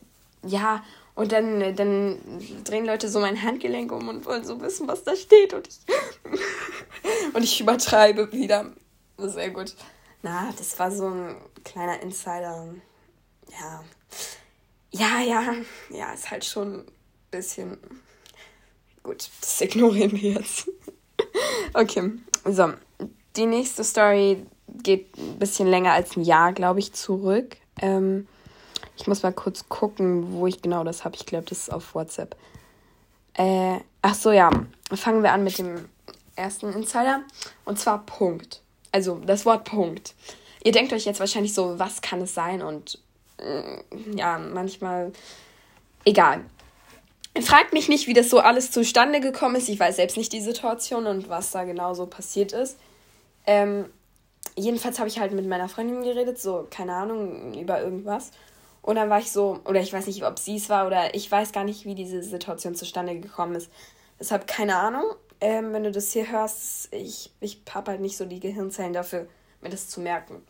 ja, 0.43 0.83
und 1.15 1.31
dann, 1.31 1.75
dann 1.75 2.17
drehen 2.65 2.85
Leute 2.85 3.07
so 3.07 3.21
mein 3.21 3.41
Handgelenk 3.41 3.91
um 3.91 4.09
und 4.09 4.25
wollen 4.25 4.43
so 4.43 4.59
wissen, 4.59 4.87
was 4.87 5.03
da 5.03 5.15
steht. 5.15 5.53
Und 5.53 5.67
ich, 5.67 5.79
und 7.33 7.43
ich 7.43 7.61
übertreibe 7.61 8.31
wieder. 8.33 8.73
Sehr 9.17 9.49
gut. 9.51 9.73
Na, 10.21 10.51
das 10.57 10.77
war 10.77 10.91
so 10.91 11.07
ein 11.07 11.37
kleiner 11.63 12.01
Insider. 12.01 12.67
Ja. 13.51 13.83
Ja, 14.91 15.21
ja. 15.21 15.53
Ja, 15.89 16.13
ist 16.13 16.29
halt 16.29 16.43
schon 16.43 16.79
ein 16.79 16.85
bisschen. 17.31 17.77
Gut, 19.03 19.29
das 19.39 19.61
ignorieren 19.61 20.11
wir 20.13 20.33
jetzt. 20.33 20.69
okay, 21.73 22.11
so. 22.43 22.73
Die 23.37 23.45
nächste 23.45 23.83
Story 23.83 24.45
geht 24.67 25.17
ein 25.17 25.39
bisschen 25.39 25.67
länger 25.67 25.93
als 25.93 26.17
ein 26.17 26.23
Jahr, 26.23 26.51
glaube 26.51 26.79
ich, 26.79 26.91
zurück. 26.93 27.57
Ähm, 27.81 28.27
ich 28.97 29.07
muss 29.07 29.23
mal 29.23 29.33
kurz 29.33 29.67
gucken, 29.67 30.33
wo 30.33 30.47
ich 30.47 30.61
genau 30.61 30.83
das 30.83 31.03
habe. 31.03 31.15
Ich 31.15 31.25
glaube, 31.25 31.45
das 31.45 31.59
ist 31.59 31.73
auf 31.73 31.95
WhatsApp. 31.95 32.35
Äh, 33.33 33.79
ach 34.01 34.15
so, 34.15 34.31
ja. 34.31 34.49
Fangen 34.93 35.23
wir 35.23 35.33
an 35.33 35.43
mit 35.43 35.57
dem 35.57 35.89
ersten 36.35 36.71
Insider. 36.73 37.21
Und 37.65 37.79
zwar 37.79 38.05
Punkt. 38.05 38.61
Also 38.91 39.19
das 39.25 39.45
Wort 39.45 39.65
Punkt. 39.65 40.13
Ihr 40.63 40.71
denkt 40.71 40.93
euch 40.93 41.05
jetzt 41.05 41.19
wahrscheinlich 41.19 41.53
so, 41.53 41.77
was 41.77 42.01
kann 42.01 42.21
es 42.21 42.33
sein? 42.33 42.61
Und 42.61 42.99
äh, 43.37 43.79
ja, 44.15 44.37
manchmal 44.37 45.11
egal. 46.05 46.41
Fragt 47.41 47.73
mich 47.73 47.89
nicht, 47.89 48.07
wie 48.07 48.13
das 48.13 48.29
so 48.29 48.39
alles 48.39 48.71
zustande 48.71 49.19
gekommen 49.19 49.57
ist. 49.57 49.67
Ich 49.67 49.79
weiß 49.79 49.97
selbst 49.97 50.15
nicht 50.15 50.31
die 50.31 50.41
Situation 50.41 51.05
und 51.05 51.27
was 51.27 51.51
da 51.51 51.65
genau 51.65 51.93
so 51.93 52.05
passiert 52.05 52.53
ist. 52.53 52.77
Ähm, 53.45 53.85
jedenfalls 54.55 54.99
habe 54.99 55.09
ich 55.09 55.19
halt 55.19 55.33
mit 55.33 55.47
meiner 55.47 55.69
Freundin 55.69 56.03
geredet, 56.03 56.39
so, 56.39 56.67
keine 56.69 56.93
Ahnung, 56.93 57.53
über 57.53 57.81
irgendwas. 57.81 58.31
Und 58.81 58.95
dann 58.95 59.09
war 59.09 59.19
ich 59.19 59.31
so, 59.31 59.59
oder 59.65 59.81
ich 59.81 59.91
weiß 59.91 60.07
nicht, 60.07 60.25
ob 60.25 60.37
sie 60.37 60.57
es 60.57 60.69
war, 60.69 60.85
oder 60.85 61.15
ich 61.15 61.31
weiß 61.31 61.51
gar 61.51 61.63
nicht, 61.63 61.85
wie 61.85 61.95
diese 61.95 62.21
Situation 62.21 62.75
zustande 62.75 63.19
gekommen 63.19 63.55
ist. 63.55 63.71
Deshalb 64.19 64.47
keine 64.47 64.77
Ahnung. 64.77 65.05
Ähm, 65.41 65.73
wenn 65.73 65.83
du 65.83 65.91
das 65.91 66.13
hier 66.13 66.31
hörst, 66.31 66.93
ich, 66.93 67.31
ich 67.41 67.61
habe 67.73 67.91
halt 67.91 68.01
nicht 68.01 68.15
so 68.15 68.25
die 68.25 68.39
Gehirnzellen 68.39 68.93
dafür, 68.93 69.27
mir 69.61 69.69
das 69.69 69.89
zu 69.89 69.99
merken. 69.99 70.41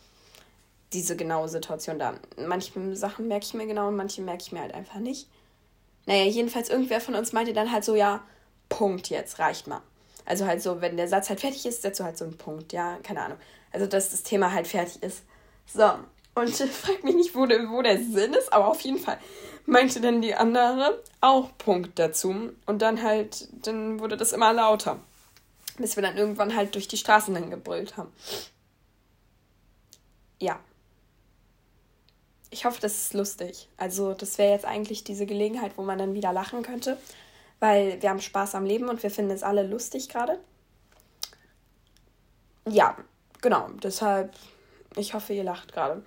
Diese 0.94 1.16
genaue 1.16 1.50
Situation 1.50 1.98
da. 1.98 2.14
Manche 2.38 2.96
Sachen 2.96 3.28
merke 3.28 3.46
ich 3.46 3.54
mir 3.54 3.66
genau 3.66 3.88
und 3.88 3.96
manche 3.96 4.22
merke 4.22 4.44
ich 4.44 4.52
mir 4.52 4.62
halt 4.62 4.74
einfach 4.74 5.00
nicht. 5.00 5.28
Naja, 6.06 6.26
jedenfalls 6.26 6.70
irgendwer 6.70 7.02
von 7.02 7.16
uns 7.16 7.34
meinte 7.34 7.54
dann 7.54 7.72
halt 7.72 7.84
so, 7.84 7.96
ja, 7.96 8.22
Punkt 8.70 9.10
jetzt, 9.10 9.40
reicht 9.40 9.68
mal. 9.68 9.82
Also 10.26 10.46
halt 10.46 10.62
so, 10.62 10.82
wenn 10.82 10.98
der 10.98 11.08
Satz 11.08 11.30
halt 11.30 11.40
fertig 11.40 11.66
ist, 11.66 11.82
setzt 11.82 12.00
du 12.00 12.04
halt 12.04 12.18
so 12.18 12.26
einen 12.26 12.38
Punkt, 12.38 12.74
ja, 12.74 12.98
keine 13.04 13.22
Ahnung. 13.22 13.38
Also, 13.72 13.86
dass 13.86 14.10
das 14.10 14.24
Thema 14.24 14.52
halt 14.52 14.68
fertig 14.68 15.04
ist. 15.04 15.24
So, 15.66 15.92
und 16.36 16.54
frag 16.56 17.04
mich 17.04 17.16
nicht, 17.16 17.36
wo 17.36 17.46
der, 17.46 17.70
wo 17.70 17.82
der 17.82 17.98
Sinn 17.98 18.34
ist, 18.34 18.52
aber 18.52 18.68
auf 18.68 18.82
jeden 18.82 19.00
Fall 19.00 19.18
meinte 19.66 20.02
dann 20.02 20.22
die 20.22 20.36
andere 20.36 21.02
auch 21.22 21.50
Punkt 21.58 21.98
dazu. 21.98 22.52
Und 22.66 22.82
dann 22.82 23.02
halt, 23.02 23.48
dann 23.66 24.00
wurde 24.00 24.18
das 24.18 24.34
immer 24.34 24.54
lauter. 24.54 25.00
Bis 25.78 25.96
wir 25.96 26.04
dann 26.04 26.18
irgendwann 26.18 26.56
halt 26.56 26.76
durch 26.76 26.88
die 26.88 26.98
Straßen 26.98 27.34
dann 27.34 27.50
gebrüllt 27.50 27.98
haben. 27.98 28.12
Ja. 30.40 30.60
Ich 32.50 32.66
hoffe, 32.66 32.80
das 32.80 32.94
ist 32.96 33.14
lustig. 33.14 33.68
Also, 33.76 34.14
das 34.14 34.38
wäre 34.38 34.54
jetzt 34.54 34.66
eigentlich 34.66 35.04
diese 35.04 35.26
Gelegenheit, 35.26 35.74
wo 35.76 35.82
man 35.82 35.98
dann 35.98 36.14
wieder 36.14 36.32
lachen 36.32 36.62
könnte. 36.62 36.98
Weil 37.60 38.02
wir 38.02 38.10
haben 38.10 38.22
Spaß 38.22 38.56
am 38.56 38.66
Leben 38.66 38.90
und 38.90 39.02
wir 39.04 39.12
finden 39.12 39.32
es 39.32 39.44
alle 39.44 39.66
lustig 39.66 40.10
gerade. 40.10 40.40
Ja, 42.68 42.98
genau. 43.42 43.70
Deshalb, 43.82 44.34
ich 44.96 45.14
hoffe, 45.14 45.34
ihr 45.34 45.44
lacht 45.44 45.74
gerade. 45.74 46.04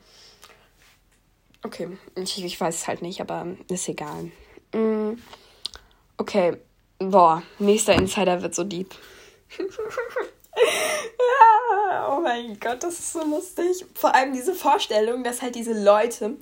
Okay, 1.64 1.99
ich, 2.14 2.45
ich 2.45 2.61
weiß 2.61 2.75
es 2.75 2.88
halt 2.88 3.02
nicht, 3.02 3.21
aber 3.21 3.47
ist 3.69 3.88
egal. 3.88 4.31
Mm, 4.73 5.14
okay, 6.17 6.57
boah, 6.99 7.43
nächster 7.59 7.95
Insider 7.95 8.43
wird 8.43 8.55
so 8.55 8.64
deep. 8.64 8.95
ja, 11.19 12.09
oh 12.17 12.21
mein 12.21 12.59
Gott, 12.61 12.83
das 12.83 12.99
ist 12.99 13.12
so 13.12 13.25
lustig. 13.25 13.85
Vor 13.95 14.14
allem 14.14 14.33
diese 14.33 14.55
Vorstellung, 14.55 15.25
dass 15.25 15.43
halt 15.43 15.55
diese 15.57 15.73
Leute 15.73 16.37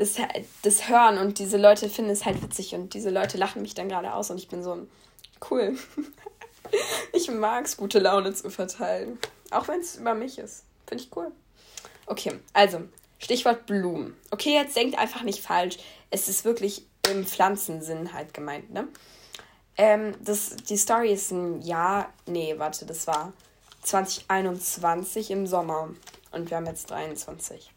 das, 0.00 0.16
das 0.62 0.88
hören 0.88 1.18
und 1.18 1.38
diese 1.38 1.58
Leute 1.58 1.90
finden 1.90 2.10
es 2.10 2.24
halt 2.24 2.42
witzig 2.42 2.74
und 2.74 2.94
diese 2.94 3.10
Leute 3.10 3.36
lachen 3.36 3.60
mich 3.60 3.74
dann 3.74 3.90
gerade 3.90 4.14
aus 4.14 4.30
und 4.30 4.38
ich 4.38 4.48
bin 4.48 4.62
so 4.62 4.86
cool. 5.50 5.76
ich 7.12 7.30
mag 7.30 7.66
es, 7.66 7.76
gute 7.76 7.98
Laune 7.98 8.32
zu 8.32 8.48
verteilen. 8.50 9.18
Auch 9.50 9.68
wenn 9.68 9.80
es 9.80 9.96
über 9.96 10.14
mich 10.14 10.38
ist. 10.38 10.64
Finde 10.86 11.04
ich 11.04 11.14
cool. 11.14 11.30
Okay, 12.06 12.32
also, 12.54 12.80
Stichwort 13.18 13.66
Blumen. 13.66 14.16
Okay, 14.30 14.54
jetzt 14.54 14.74
denkt 14.74 14.98
einfach 14.98 15.22
nicht 15.22 15.42
falsch. 15.42 15.76
Es 16.08 16.30
ist 16.30 16.46
wirklich 16.46 16.86
im 17.10 17.26
Pflanzensinn 17.26 18.14
halt 18.14 18.32
gemeint, 18.32 18.72
ne? 18.72 18.88
Ähm, 19.76 20.14
das, 20.24 20.56
die 20.56 20.78
Story 20.78 21.12
ist 21.12 21.30
ein 21.30 21.60
Jahr. 21.60 22.10
Nee, 22.24 22.54
warte, 22.56 22.86
das 22.86 23.06
war 23.06 23.34
2021 23.82 25.30
im 25.30 25.46
Sommer. 25.46 25.90
Und 26.32 26.48
wir 26.48 26.56
haben 26.56 26.66
jetzt 26.66 26.90
23. 26.90 27.70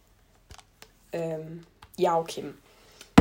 Ähm, 1.11 1.65
ja, 1.97 2.17
okay. 2.17 2.45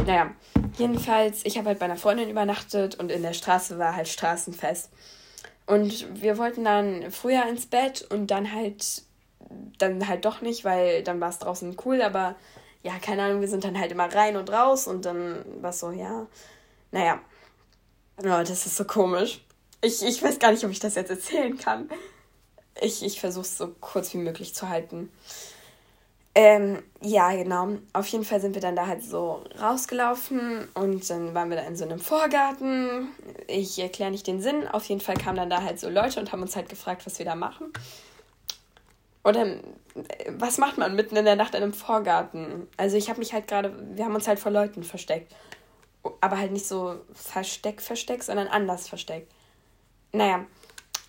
Naja, 0.07 0.33
jedenfalls, 0.79 1.45
ich 1.45 1.59
habe 1.59 1.69
halt 1.69 1.79
bei 1.79 1.85
einer 1.85 1.97
Freundin 1.97 2.29
übernachtet 2.29 2.99
und 2.99 3.11
in 3.11 3.23
der 3.23 3.35
Straße 3.35 3.79
war 3.79 3.95
halt 3.95 4.09
Straßenfest. 4.09 4.91
Und 5.67 6.21
wir 6.21 6.38
wollten 6.38 6.64
dann 6.64 7.11
früher 7.11 7.47
ins 7.47 7.67
Bett 7.67 8.07
und 8.11 8.29
dann 8.31 8.52
halt, 8.52 9.02
dann 9.79 10.09
halt 10.09 10.25
doch 10.25 10.41
nicht, 10.41 10.64
weil 10.64 11.02
dann 11.02 11.21
war 11.21 11.29
es 11.29 11.38
draußen 11.38 11.76
cool, 11.85 12.02
aber 12.02 12.35
ja, 12.83 12.99
keine 12.99 13.23
Ahnung, 13.23 13.41
wir 13.41 13.49
sind 13.49 13.64
dann 13.64 13.79
halt 13.79 13.93
immer 13.93 14.12
rein 14.12 14.37
und 14.37 14.50
raus 14.50 14.88
und 14.88 15.05
dann 15.05 15.45
war 15.62 15.71
es 15.71 15.81
so, 15.81 15.93
ja, 15.93 16.26
naja. 16.91 17.21
Oh, 18.19 18.25
das 18.25 18.67
ist 18.67 18.76
so 18.76 18.85
komisch. 18.85 19.41
Ich, 19.81 20.02
ich 20.02 20.23
weiß 20.23 20.38
gar 20.38 20.52
nicht, 20.52 20.64
ob 20.64 20.71
ich 20.71 20.81
das 20.81 20.95
jetzt 20.95 21.11
erzählen 21.11 21.57
kann. 21.57 21.88
Ich, 22.81 23.02
ich 23.02 23.21
versuche 23.21 23.45
es 23.45 23.57
so 23.57 23.69
kurz 23.81 24.12
wie 24.14 24.19
möglich 24.19 24.55
zu 24.55 24.69
halten. 24.69 25.11
Ähm, 26.34 26.82
ja, 27.02 27.30
genau. 27.32 27.76
Auf 27.92 28.06
jeden 28.06 28.24
Fall 28.24 28.40
sind 28.40 28.54
wir 28.54 28.62
dann 28.62 28.76
da 28.76 28.86
halt 28.86 29.04
so 29.04 29.44
rausgelaufen 29.60 30.66
und 30.74 31.08
dann 31.10 31.34
waren 31.34 31.50
wir 31.50 31.58
da 31.58 31.64
in 31.64 31.76
so 31.76 31.84
einem 31.84 31.98
Vorgarten. 31.98 33.08
Ich 33.48 33.78
erkläre 33.78 34.10
nicht 34.10 34.26
den 34.26 34.40
Sinn. 34.40 34.66
Auf 34.66 34.86
jeden 34.86 35.02
Fall 35.02 35.16
kamen 35.16 35.36
dann 35.36 35.50
da 35.50 35.62
halt 35.62 35.78
so 35.78 35.90
Leute 35.90 36.20
und 36.20 36.32
haben 36.32 36.40
uns 36.40 36.56
halt 36.56 36.70
gefragt, 36.70 37.04
was 37.04 37.18
wir 37.18 37.26
da 37.26 37.34
machen. 37.34 37.72
Oder 39.24 39.58
was 40.30 40.58
macht 40.58 40.78
man 40.78 40.96
mitten 40.96 41.16
in 41.16 41.26
der 41.26 41.36
Nacht 41.36 41.54
in 41.54 41.62
einem 41.62 41.74
Vorgarten? 41.74 42.66
Also 42.78 42.96
ich 42.96 43.10
habe 43.10 43.18
mich 43.18 43.34
halt 43.34 43.46
gerade, 43.46 43.74
wir 43.94 44.04
haben 44.04 44.14
uns 44.14 44.26
halt 44.26 44.38
vor 44.38 44.50
Leuten 44.52 44.84
versteckt. 44.84 45.34
Aber 46.20 46.38
halt 46.38 46.50
nicht 46.50 46.66
so 46.66 46.96
versteck, 47.12 47.80
versteck, 47.80 48.22
sondern 48.22 48.48
anders 48.48 48.88
versteckt. 48.88 49.30
Naja, 50.12 50.46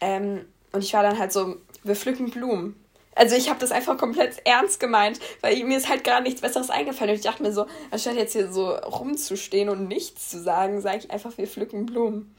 ähm, 0.02 0.46
und 0.74 0.84
ich 0.84 0.94
war 0.94 1.02
dann 1.02 1.18
halt 1.18 1.32
so, 1.32 1.56
wir 1.84 1.96
pflücken 1.96 2.30
Blumen. 2.30 2.83
Also 3.16 3.36
ich 3.36 3.50
habe 3.50 3.60
das 3.60 3.72
einfach 3.72 3.98
komplett 3.98 4.42
ernst 4.46 4.80
gemeint, 4.80 5.20
weil 5.42 5.64
mir 5.64 5.78
ist 5.78 5.90
halt 5.90 6.04
gar 6.04 6.22
nichts 6.22 6.42
Besseres 6.42 6.70
eingefallen. 6.70 7.12
Und 7.12 7.18
ich 7.18 7.24
dachte 7.24 7.44
mir 7.44 7.54
so, 7.54 7.68
anstatt 7.92 8.16
jetzt 8.16 8.34
hier 8.34 8.52
so 8.52 8.72
rumzustehen 8.72 9.70
und 9.70 9.88
nichts 9.88 10.30
zu 10.30 10.42
sagen, 10.42 10.82
sage 10.82 11.00
ich 11.00 11.12
einfach, 11.12 11.38
wir 11.38 11.48
pflücken 11.48 11.86
Blumen. 11.86 12.36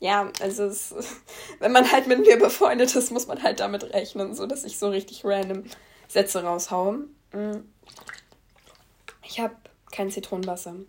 Ja, 0.00 0.30
also 0.40 0.64
es, 0.64 0.94
wenn 1.60 1.72
man 1.72 1.90
halt 1.90 2.06
mit 2.06 2.20
mir 2.20 2.38
befreundet 2.38 2.94
ist, 2.94 3.10
muss 3.10 3.26
man 3.26 3.42
halt 3.42 3.60
damit 3.60 3.94
rechnen, 3.94 4.34
so 4.34 4.46
dass 4.46 4.64
ich 4.64 4.78
so 4.78 4.88
richtig 4.88 5.24
random 5.24 5.64
Sätze 6.08 6.42
raushaue. 6.42 7.06
Mm. 7.32 7.64
Ich 9.26 9.40
habe 9.40 9.54
kein 9.92 10.10
Zitronenwasser. 10.10 10.70
An 10.70 10.86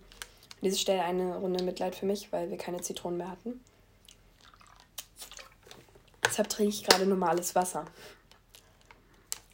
dieser 0.62 0.78
Stelle 0.78 1.04
eine 1.04 1.38
Runde 1.38 1.64
Mitleid 1.64 1.96
für 1.96 2.06
mich, 2.06 2.32
weil 2.32 2.50
wir 2.50 2.58
keine 2.58 2.82
Zitronen 2.82 3.20
mehr 3.20 3.30
hatten. 3.30 3.62
Deshalb 6.26 6.50
trinke 6.50 6.74
ich 6.74 6.84
gerade 6.84 7.06
normales 7.06 7.56
Wasser. 7.56 7.86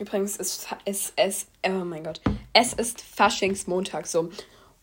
Übrigens 0.02 0.36
ist 0.38 0.68
es, 0.86 1.14
es, 1.16 1.46
oh 1.64 1.86
mein 1.86 2.04
Gott, 2.04 2.22
es 2.54 2.74
ist 2.74 3.02
Faschingsmontag 3.02 4.08
so. 4.08 4.32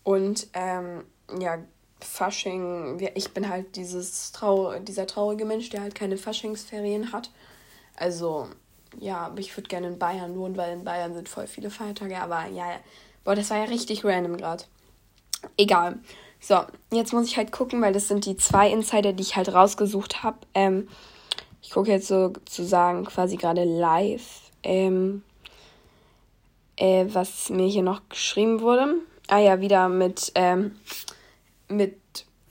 Und 0.05 0.47
ähm, 0.53 1.03
ja, 1.41 1.59
Fasching, 2.01 3.05
ich 3.17 3.35
bin 3.35 3.49
halt 3.49 3.75
dieses 3.75 4.31
Trau 4.31 4.79
dieser 4.79 5.09
traurige 5.09 5.45
Mensch, 5.45 5.71
der 5.71 5.81
halt 5.81 5.97
keine 5.97 6.17
Faschingsferien 6.19 7.11
hat. 7.13 7.33
Also, 7.97 8.47
ja, 9.01 9.35
ich 9.37 9.57
würde 9.57 9.69
gerne 9.69 9.89
in 9.89 9.99
Bayern 9.99 10.39
wohnen, 10.39 10.57
weil 10.57 10.73
in 10.73 10.85
Bayern 10.85 11.15
sind 11.15 11.29
voll 11.29 11.49
viele 11.49 11.71
Feiertage. 11.71 12.21
Aber 12.21 12.47
ja, 12.47 12.77
boah, 13.25 13.35
das 13.35 13.51
war 13.51 13.57
ja 13.57 13.65
richtig 13.65 14.05
random 14.05 14.37
gerade. 14.37 14.63
Egal. 15.57 15.99
So, 16.39 16.61
jetzt 16.93 17.13
muss 17.13 17.27
ich 17.27 17.37
halt 17.37 17.51
gucken, 17.51 17.83
weil 17.83 17.93
das 17.93 18.07
sind 18.07 18.25
die 18.25 18.37
zwei 18.37 18.71
Insider, 18.71 19.13
die 19.13 19.25
ich 19.25 19.35
halt 19.35 19.53
rausgesucht 19.53 20.23
habe. 20.23 20.39
Ähm, 20.55 20.89
ich 21.61 21.71
gucke 21.71 21.91
jetzt 21.91 22.07
sozusagen 22.07 23.05
quasi 23.05 23.37
gerade 23.37 23.65
live 23.65 24.48
ähm, 24.63 25.23
äh, 26.77 27.07
was 27.09 27.51
mir 27.51 27.67
hier 27.67 27.83
noch 27.83 28.09
geschrieben 28.09 28.61
wurde. 28.61 28.95
Ah 29.27 29.39
ja, 29.39 29.61
wieder 29.61 29.89
mit, 29.89 30.33
ähm, 30.35 30.77
mit 31.69 31.99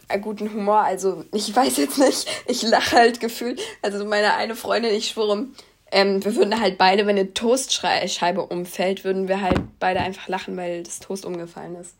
äh, 0.08 0.20
guten 0.20 0.54
Humor. 0.54 0.82
Also 0.82 1.26
ich 1.34 1.54
weiß 1.56 1.78
jetzt 1.78 1.98
nicht, 1.98 2.28
ich 2.48 2.62
lache 2.64 2.96
halt 2.96 3.20
gefühlt. 3.20 3.62
Also 3.82 4.06
meine 4.06 4.36
eine 4.36 4.56
Freundin, 4.56 4.94
ich 4.94 5.10
schwöre, 5.10 5.48
ähm, 5.92 6.24
wir 6.24 6.36
würden 6.36 6.60
halt 6.60 6.78
beide, 6.78 7.08
wenn 7.08 7.18
eine 7.18 7.34
Toastscheibe 7.34 8.46
umfällt, 8.46 9.04
würden 9.04 9.28
wir 9.28 9.42
halt 9.42 9.60
beide 9.80 10.02
einfach 10.02 10.28
lachen, 10.28 10.58
weil 10.58 10.84
das 10.84 11.00
Toast 11.00 11.26
umgefallen 11.26 11.76
ist. 11.76 11.96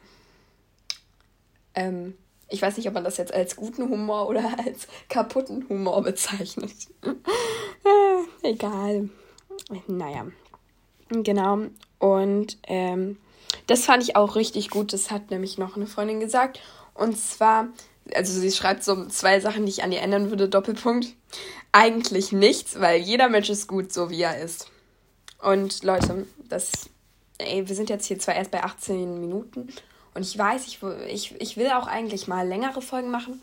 Ähm, 1.74 2.18
ich 2.50 2.62
weiß 2.62 2.78
nicht, 2.78 2.88
ob 2.88 2.94
man 2.94 3.04
das 3.04 3.18
jetzt 3.18 3.34
als 3.34 3.56
guten 3.56 3.90
Humor 3.90 4.28
oder 4.28 4.44
als 4.66 4.88
kaputten 5.10 5.68
Humor 5.70 6.04
bezeichnet. 6.04 6.74
äh, 7.04 8.50
egal. 8.50 9.10
Naja, 9.88 10.28
genau. 11.10 11.60
Und 12.00 12.58
ähm, 12.64 13.18
das 13.68 13.86
fand 13.86 14.04
ich 14.04 14.16
auch 14.16 14.36
richtig 14.36 14.70
gut. 14.70 14.94
Das 14.94 15.12
hat 15.12 15.32
nämlich 15.32 15.58
noch 15.58 15.76
eine 15.76 15.88
Freundin 15.88 16.20
gesagt. 16.20 16.60
Und 16.94 17.18
zwar, 17.18 17.68
also 18.14 18.40
sie 18.40 18.52
schreibt 18.52 18.84
so 18.84 19.06
zwei 19.08 19.40
Sachen, 19.40 19.66
die 19.66 19.72
ich 19.72 19.84
an 19.84 19.92
ihr 19.92 20.02
ändern 20.02 20.30
würde. 20.30 20.50
Doppelpunkt. 20.50 21.14
Eigentlich 21.72 22.32
nichts, 22.32 22.80
weil 22.80 23.02
jeder 23.02 23.30
Mensch 23.30 23.50
ist 23.50 23.68
gut, 23.68 23.92
so 23.92 24.10
wie 24.10 24.22
er 24.22 24.42
ist. 24.42 24.72
Und 25.42 25.84
Leute, 25.84 26.26
das, 26.50 26.90
ey, 27.38 27.68
wir 27.68 27.76
sind 27.76 27.90
jetzt 27.90 28.06
hier 28.06 28.18
zwar 28.20 28.36
erst 28.36 28.52
bei 28.52 28.64
18 28.64 29.20
Minuten. 29.20 29.68
Und 30.14 30.22
ich 30.22 30.38
weiß, 30.38 30.66
ich, 30.66 30.80
ich, 31.10 31.40
ich 31.40 31.58
will 31.58 31.70
auch 31.70 31.88
eigentlich 31.88 32.28
mal 32.28 32.48
längere 32.48 32.82
Folgen 32.82 33.12
machen. 33.12 33.42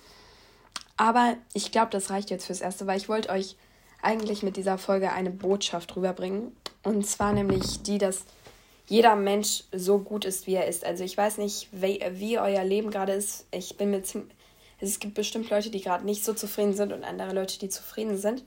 Aber 0.97 1.37
ich 1.53 1.71
glaube, 1.71 1.91
das 1.91 2.11
reicht 2.11 2.31
jetzt 2.31 2.47
fürs 2.47 2.61
Erste, 2.61 2.87
weil 2.87 2.99
ich 2.99 3.09
wollte 3.09 3.29
euch 3.29 3.57
eigentlich 4.05 4.43
mit 4.43 4.57
dieser 4.57 4.79
Folge 4.79 5.13
eine 5.13 5.31
Botschaft 5.31 5.97
rüberbringen. 5.97 6.55
Und 6.83 7.07
zwar 7.07 7.33
nämlich 7.33 7.83
die, 7.83 7.99
dass 7.99 8.25
jeder 8.87 9.17
Mensch 9.17 9.65
so 9.73 9.99
gut 9.99 10.25
ist, 10.25 10.47
wie 10.47 10.55
er 10.55 10.67
ist. 10.67 10.85
Also 10.85 11.05
ich 11.05 11.17
weiß 11.17 11.39
nicht, 11.39 11.69
wie, 11.73 12.05
wie 12.13 12.39
euer 12.39 12.65
Leben 12.65 12.91
gerade 12.91 13.13
ist. 13.13 13.47
Ich 13.51 13.77
bin 13.77 13.91
mir 13.91 14.03
ziemlich. 14.03 14.35
Es 14.81 14.99
gibt 14.99 15.15
bestimmt 15.15 15.49
Leute, 15.49 15.71
die 15.71 15.81
gerade 15.81 16.05
nicht 16.05 16.25
so 16.25 16.35
zufrieden 16.35 16.75
sind 16.75 16.93
und 16.93 17.05
andere 17.05 17.33
Leute, 17.33 17.59
die 17.59 17.71
zufrieden 17.71 18.19
sind. 18.19 18.45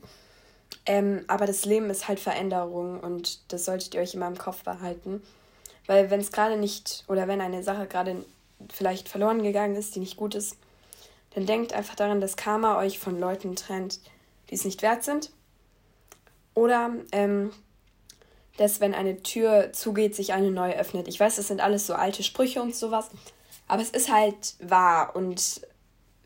Ähm, 0.86 1.24
aber 1.26 1.46
das 1.46 1.64
Leben 1.64 1.90
ist 1.90 2.06
halt 2.06 2.20
Veränderung 2.20 3.00
und 3.00 3.52
das 3.52 3.64
solltet 3.64 3.94
ihr 3.94 4.02
euch 4.02 4.14
immer 4.14 4.28
im 4.28 4.38
Kopf 4.38 4.62
behalten. 4.62 5.22
Weil 5.86 6.10
wenn 6.10 6.20
es 6.20 6.30
gerade 6.30 6.56
nicht 6.56 7.04
oder 7.08 7.26
wenn 7.26 7.40
eine 7.40 7.62
Sache 7.62 7.86
gerade 7.86 8.24
vielleicht 8.72 9.08
verloren 9.08 9.42
gegangen 9.42 9.74
ist, 9.74 9.96
die 9.96 10.00
nicht 10.00 10.16
gut 10.16 10.34
ist, 10.34 10.56
dann 11.34 11.46
denkt 11.46 11.72
einfach 11.72 11.96
daran, 11.96 12.20
dass 12.20 12.36
Karma 12.36 12.78
euch 12.78 12.98
von 12.98 13.18
Leuten 13.18 13.56
trennt, 13.56 13.98
die 14.50 14.54
es 14.54 14.64
nicht 14.64 14.82
wert 14.82 15.02
sind 15.02 15.30
oder 16.58 16.90
ähm, 17.12 17.52
dass, 18.56 18.80
wenn 18.80 18.92
eine 18.92 19.22
Tür 19.22 19.72
zugeht, 19.72 20.16
sich 20.16 20.32
eine 20.32 20.50
neue 20.50 20.76
öffnet. 20.76 21.06
Ich 21.06 21.20
weiß, 21.20 21.36
das 21.36 21.46
sind 21.46 21.60
alles 21.60 21.86
so 21.86 21.94
alte 21.94 22.24
Sprüche 22.24 22.60
und 22.60 22.74
sowas, 22.74 23.10
aber 23.68 23.80
es 23.80 23.90
ist 23.90 24.12
halt 24.12 24.56
wahr. 24.60 25.14
Und 25.14 25.60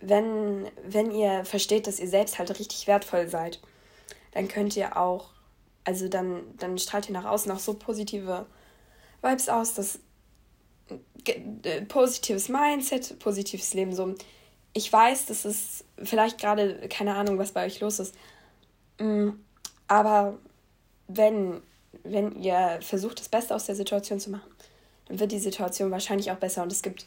wenn, 0.01 0.67
wenn 0.85 1.11
ihr 1.11 1.45
versteht, 1.45 1.87
dass 1.87 2.01
ihr 2.01 2.09
selbst 2.09 2.39
halt 2.39 2.59
richtig 2.59 2.87
wertvoll 2.87 3.29
seid, 3.29 3.61
dann 4.33 4.49
könnt 4.49 4.75
ihr 4.75 4.97
auch, 4.97 5.29
also 5.85 6.09
dann, 6.09 6.41
dann 6.57 6.79
strahlt 6.79 7.11
ihr 7.11 7.13
nach 7.13 7.27
außen 7.27 7.53
auch 7.53 7.59
so 7.59 7.75
positive 7.75 8.47
Vibes 9.21 9.51
aus, 9.51 9.75
dass 9.75 9.99
äh, 11.27 11.83
positives 11.83 12.49
Mindset, 12.49 13.19
positives 13.19 13.75
Leben, 13.75 13.95
so. 13.95 14.15
Ich 14.73 14.91
weiß, 14.91 15.27
das 15.27 15.45
ist 15.45 15.85
vielleicht 16.03 16.41
gerade, 16.41 16.89
keine 16.89 17.15
Ahnung, 17.17 17.37
was 17.37 17.53
bei 17.53 17.67
euch 17.67 17.81
los 17.81 17.99
ist. 18.01 18.15
Aber 19.93 20.39
wenn, 21.07 21.61
wenn 22.03 22.43
ihr 22.43 22.79
versucht, 22.81 23.21
das 23.21 23.29
Beste 23.29 23.55
aus 23.55 23.67
der 23.67 23.75
Situation 23.75 24.19
zu 24.19 24.31
machen, 24.31 24.51
dann 25.07 25.21
wird 25.21 25.33
die 25.33 25.39
Situation 25.39 25.91
wahrscheinlich 25.91 26.31
auch 26.31 26.37
besser. 26.37 26.63
Und 26.63 26.73
es 26.73 26.81
gibt, 26.81 27.05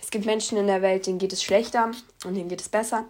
es 0.00 0.12
gibt 0.12 0.24
Menschen 0.24 0.56
in 0.56 0.68
der 0.68 0.80
Welt, 0.80 1.08
denen 1.08 1.18
geht 1.18 1.32
es 1.32 1.42
schlechter 1.42 1.90
und 2.24 2.36
denen 2.36 2.48
geht 2.48 2.60
es 2.60 2.68
besser. 2.68 3.06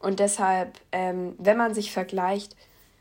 Und 0.00 0.18
deshalb, 0.18 0.80
ähm, 0.90 1.36
wenn 1.38 1.56
man 1.56 1.74
sich 1.74 1.92
vergleicht, 1.92 2.56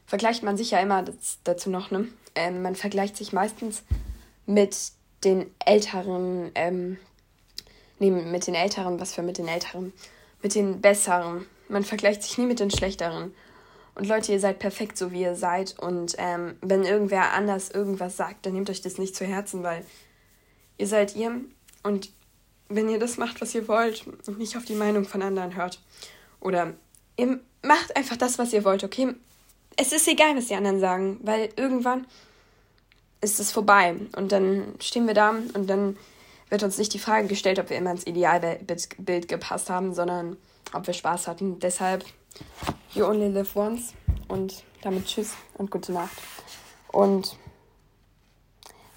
vergleicht 0.05 0.43
man 0.43 0.55
sich 0.55 0.69
ja 0.69 0.79
immer 0.81 1.01
das, 1.01 1.39
dazu 1.43 1.71
noch, 1.71 1.89
ne? 1.89 2.09
Ähm, 2.35 2.61
man 2.61 2.75
vergleicht 2.75 3.17
sich 3.17 3.33
meistens 3.33 3.81
mit 4.45 4.77
den 5.23 5.49
Älteren, 5.65 6.51
ähm, 6.53 6.97
nee, 7.97 8.11
mit 8.11 8.45
den 8.45 8.53
Älteren, 8.53 8.99
was 8.99 9.15
für 9.15 9.23
mit 9.23 9.39
den 9.39 9.47
Älteren, 9.47 9.93
mit 10.43 10.53
den 10.53 10.79
Besseren. 10.79 11.47
Man 11.69 11.83
vergleicht 11.83 12.21
sich 12.21 12.37
nie 12.37 12.45
mit 12.45 12.59
den 12.59 12.69
Schlechteren. 12.69 13.33
Und 13.95 14.07
Leute, 14.07 14.33
ihr 14.33 14.39
seid 14.39 14.59
perfekt, 14.59 14.97
so 14.97 15.11
wie 15.11 15.21
ihr 15.21 15.35
seid. 15.35 15.79
Und 15.79 16.15
ähm, 16.17 16.57
wenn 16.61 16.83
irgendwer 16.83 17.31
anders 17.33 17.71
irgendwas 17.71 18.17
sagt, 18.17 18.45
dann 18.45 18.53
nehmt 18.53 18.69
euch 18.69 18.81
das 18.81 18.97
nicht 18.97 19.15
zu 19.15 19.25
Herzen, 19.25 19.63
weil 19.63 19.85
ihr 20.77 20.87
seid 20.87 21.15
ihr. 21.15 21.41
Und 21.81 22.11
wenn 22.67 22.89
ihr 22.89 22.99
das 22.99 23.17
macht, 23.17 23.41
was 23.41 23.55
ihr 23.55 23.67
wollt 23.67 24.05
und 24.27 24.37
nicht 24.37 24.57
auf 24.57 24.65
die 24.65 24.75
Meinung 24.75 25.05
von 25.05 25.21
anderen 25.21 25.55
hört, 25.55 25.81
oder 26.41 26.73
ihr 27.15 27.39
macht 27.63 27.95
einfach 27.95 28.17
das, 28.17 28.37
was 28.37 28.53
ihr 28.53 28.65
wollt, 28.65 28.83
okay? 28.83 29.13
Es 29.77 29.91
ist 29.93 30.07
egal, 30.07 30.35
was 30.35 30.47
die 30.47 30.55
anderen 30.55 30.79
sagen, 30.79 31.19
weil 31.23 31.49
irgendwann 31.55 32.05
ist 33.21 33.39
es 33.39 33.51
vorbei. 33.51 33.95
Und 34.15 34.31
dann 34.31 34.75
stehen 34.79 35.07
wir 35.07 35.13
da 35.13 35.29
und 35.29 35.67
dann 35.67 35.97
wird 36.49 36.63
uns 36.63 36.77
nicht 36.77 36.93
die 36.93 36.99
Frage 36.99 37.27
gestellt, 37.27 37.59
ob 37.59 37.69
wir 37.69 37.77
immer 37.77 37.91
ins 37.91 38.05
Idealbild 38.05 39.27
gepasst 39.27 39.69
haben, 39.69 39.93
sondern 39.93 40.37
ob 40.73 40.85
wir 40.85 40.93
Spaß 40.93 41.27
hatten. 41.27 41.59
Deshalb 41.59 42.05
You 42.95 43.05
only 43.05 43.27
live 43.27 43.57
once. 43.57 43.93
Und 44.29 44.63
damit 44.81 45.05
tschüss 45.05 45.35
und 45.57 45.69
gute 45.69 45.91
Nacht. 45.91 46.15
Und. 46.93 47.37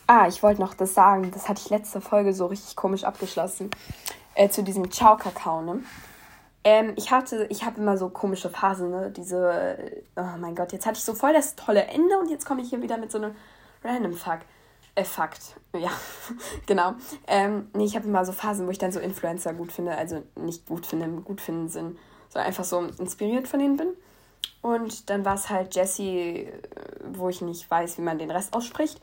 Ah, 0.06 0.28
ich 0.28 0.40
wollte 0.40 0.60
noch 0.60 0.74
das 0.74 0.94
sagen. 0.94 1.32
Das 1.32 1.48
hatte 1.48 1.60
ich 1.64 1.70
letzte 1.70 2.00
Folge 2.00 2.32
so 2.32 2.46
richtig 2.46 2.76
komisch 2.76 3.02
abgeschlossen. 3.02 3.70
Äh, 4.36 4.50
zu 4.50 4.62
diesem 4.62 4.90
Ciao-Kakao, 4.92 5.62
ne? 5.62 5.82
Ähm, 6.62 6.92
ich 6.96 7.10
hatte, 7.10 7.46
ich 7.50 7.64
habe 7.64 7.80
immer 7.80 7.98
so 7.98 8.08
komische 8.08 8.50
Phasen, 8.50 8.90
ne? 8.90 9.10
Diese, 9.10 9.78
oh 10.14 10.38
mein 10.38 10.54
Gott, 10.54 10.72
jetzt 10.72 10.86
hatte 10.86 10.98
ich 10.98 11.04
so 11.04 11.14
voll 11.14 11.32
das 11.32 11.56
tolle 11.56 11.84
Ende 11.86 12.18
und 12.20 12.30
jetzt 12.30 12.46
komme 12.46 12.62
ich 12.62 12.70
hier 12.70 12.80
wieder 12.80 12.98
mit 12.98 13.10
so 13.10 13.18
einem 13.18 13.34
random 13.82 14.12
Fuck. 14.12 14.40
Äh, 14.94 15.02
Fakt. 15.02 15.56
Ja, 15.76 15.90
genau. 16.66 16.94
Ähm, 17.26 17.68
nee, 17.74 17.84
ich 17.84 17.96
habe 17.96 18.06
immer 18.06 18.24
so 18.24 18.30
Phasen, 18.30 18.68
wo 18.68 18.70
ich 18.70 18.78
dann 18.78 18.92
so 18.92 19.00
Influencer 19.00 19.54
gut 19.54 19.72
finde. 19.72 19.98
Also 19.98 20.22
nicht 20.36 20.66
gut 20.66 20.86
finde, 20.86 21.06
im 21.06 21.24
gut 21.24 21.40
finden 21.40 21.68
Sinn 21.68 21.98
so 22.28 22.38
einfach 22.38 22.64
so 22.64 22.80
inspiriert 22.98 23.48
von 23.48 23.60
ihnen 23.60 23.76
bin. 23.76 23.88
Und 24.62 25.10
dann 25.10 25.24
war 25.24 25.34
es 25.34 25.50
halt 25.50 25.74
Jessie, 25.74 26.48
wo 27.12 27.28
ich 27.28 27.42
nicht 27.42 27.70
weiß, 27.70 27.98
wie 27.98 28.02
man 28.02 28.18
den 28.18 28.30
Rest 28.30 28.54
ausspricht. 28.54 29.00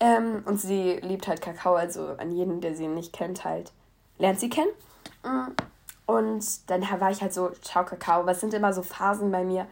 Ähm, 0.00 0.42
und 0.46 0.60
sie 0.60 0.98
liebt 1.02 1.28
halt 1.28 1.40
Kakao, 1.40 1.74
also 1.74 2.08
an 2.18 2.32
jeden, 2.32 2.60
der 2.60 2.74
sie 2.74 2.88
nicht 2.88 3.12
kennt, 3.12 3.44
halt 3.44 3.70
lernt 4.18 4.40
sie 4.40 4.50
kennen. 4.50 4.70
Und 6.06 6.70
dann 6.70 6.82
war 7.00 7.10
ich 7.10 7.22
halt 7.22 7.32
so, 7.32 7.50
ciao 7.62 7.84
Kakao. 7.84 8.26
Was 8.26 8.40
sind 8.40 8.54
immer 8.54 8.72
so 8.72 8.82
Phasen 8.82 9.30
bei 9.30 9.44
mir, 9.44 9.68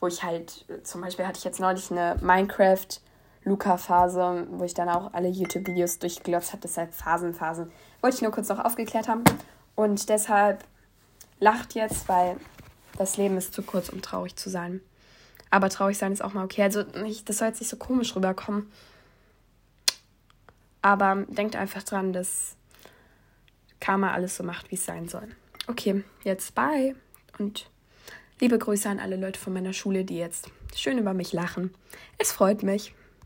wo 0.00 0.08
ich 0.08 0.22
halt, 0.22 0.64
zum 0.82 1.00
Beispiel 1.00 1.26
hatte 1.26 1.38
ich 1.38 1.44
jetzt 1.44 1.60
neulich 1.60 1.90
eine 1.90 2.16
Minecraft-Luca-Phase, 2.20 4.46
wo 4.50 4.64
ich 4.64 4.74
dann 4.74 4.88
auch 4.88 5.12
alle 5.12 5.28
YouTube-Videos 5.28 5.98
durchglotzt 5.98 6.52
habe. 6.52 6.62
Deshalb 6.62 6.94
Phasen, 6.94 7.34
Phasen. 7.34 7.70
Wollte 8.00 8.16
ich 8.16 8.22
nur 8.22 8.32
kurz 8.32 8.48
noch 8.48 8.64
aufgeklärt 8.64 9.08
haben. 9.08 9.24
Und 9.76 10.08
deshalb 10.08 10.64
lacht 11.40 11.74
jetzt, 11.74 12.08
weil 12.08 12.36
das 12.96 13.16
Leben 13.16 13.36
ist 13.36 13.54
zu 13.54 13.62
kurz, 13.62 13.88
um 13.88 14.02
traurig 14.02 14.36
zu 14.36 14.50
sein. 14.50 14.80
Aber 15.50 15.70
traurig 15.70 15.96
sein 15.96 16.12
ist 16.12 16.22
auch 16.22 16.34
mal 16.34 16.44
okay. 16.44 16.62
Also 16.62 16.82
nicht, 17.02 17.28
das 17.28 17.38
soll 17.38 17.48
jetzt 17.48 17.60
nicht 17.60 17.70
so 17.70 17.76
komisch 17.76 18.14
rüberkommen. 18.14 18.70
Aber 20.82 21.24
denkt 21.28 21.56
einfach 21.56 21.82
dran, 21.82 22.12
dass 22.12 22.56
Karma 23.80 24.12
alles 24.12 24.36
so 24.36 24.44
macht, 24.44 24.70
wie 24.70 24.76
es 24.76 24.84
sein 24.84 25.08
soll. 25.08 25.28
Okay, 25.66 26.04
jetzt 26.24 26.54
bye. 26.54 26.94
Und 27.38 27.70
liebe 28.40 28.58
Grüße 28.58 28.88
an 28.88 28.98
alle 28.98 29.16
Leute 29.16 29.38
von 29.38 29.52
meiner 29.52 29.72
Schule, 29.72 30.04
die 30.04 30.18
jetzt 30.18 30.50
schön 30.74 30.98
über 30.98 31.14
mich 31.14 31.32
lachen. 31.32 31.74
Es 32.18 32.32
freut 32.32 32.62
mich. 32.62 32.94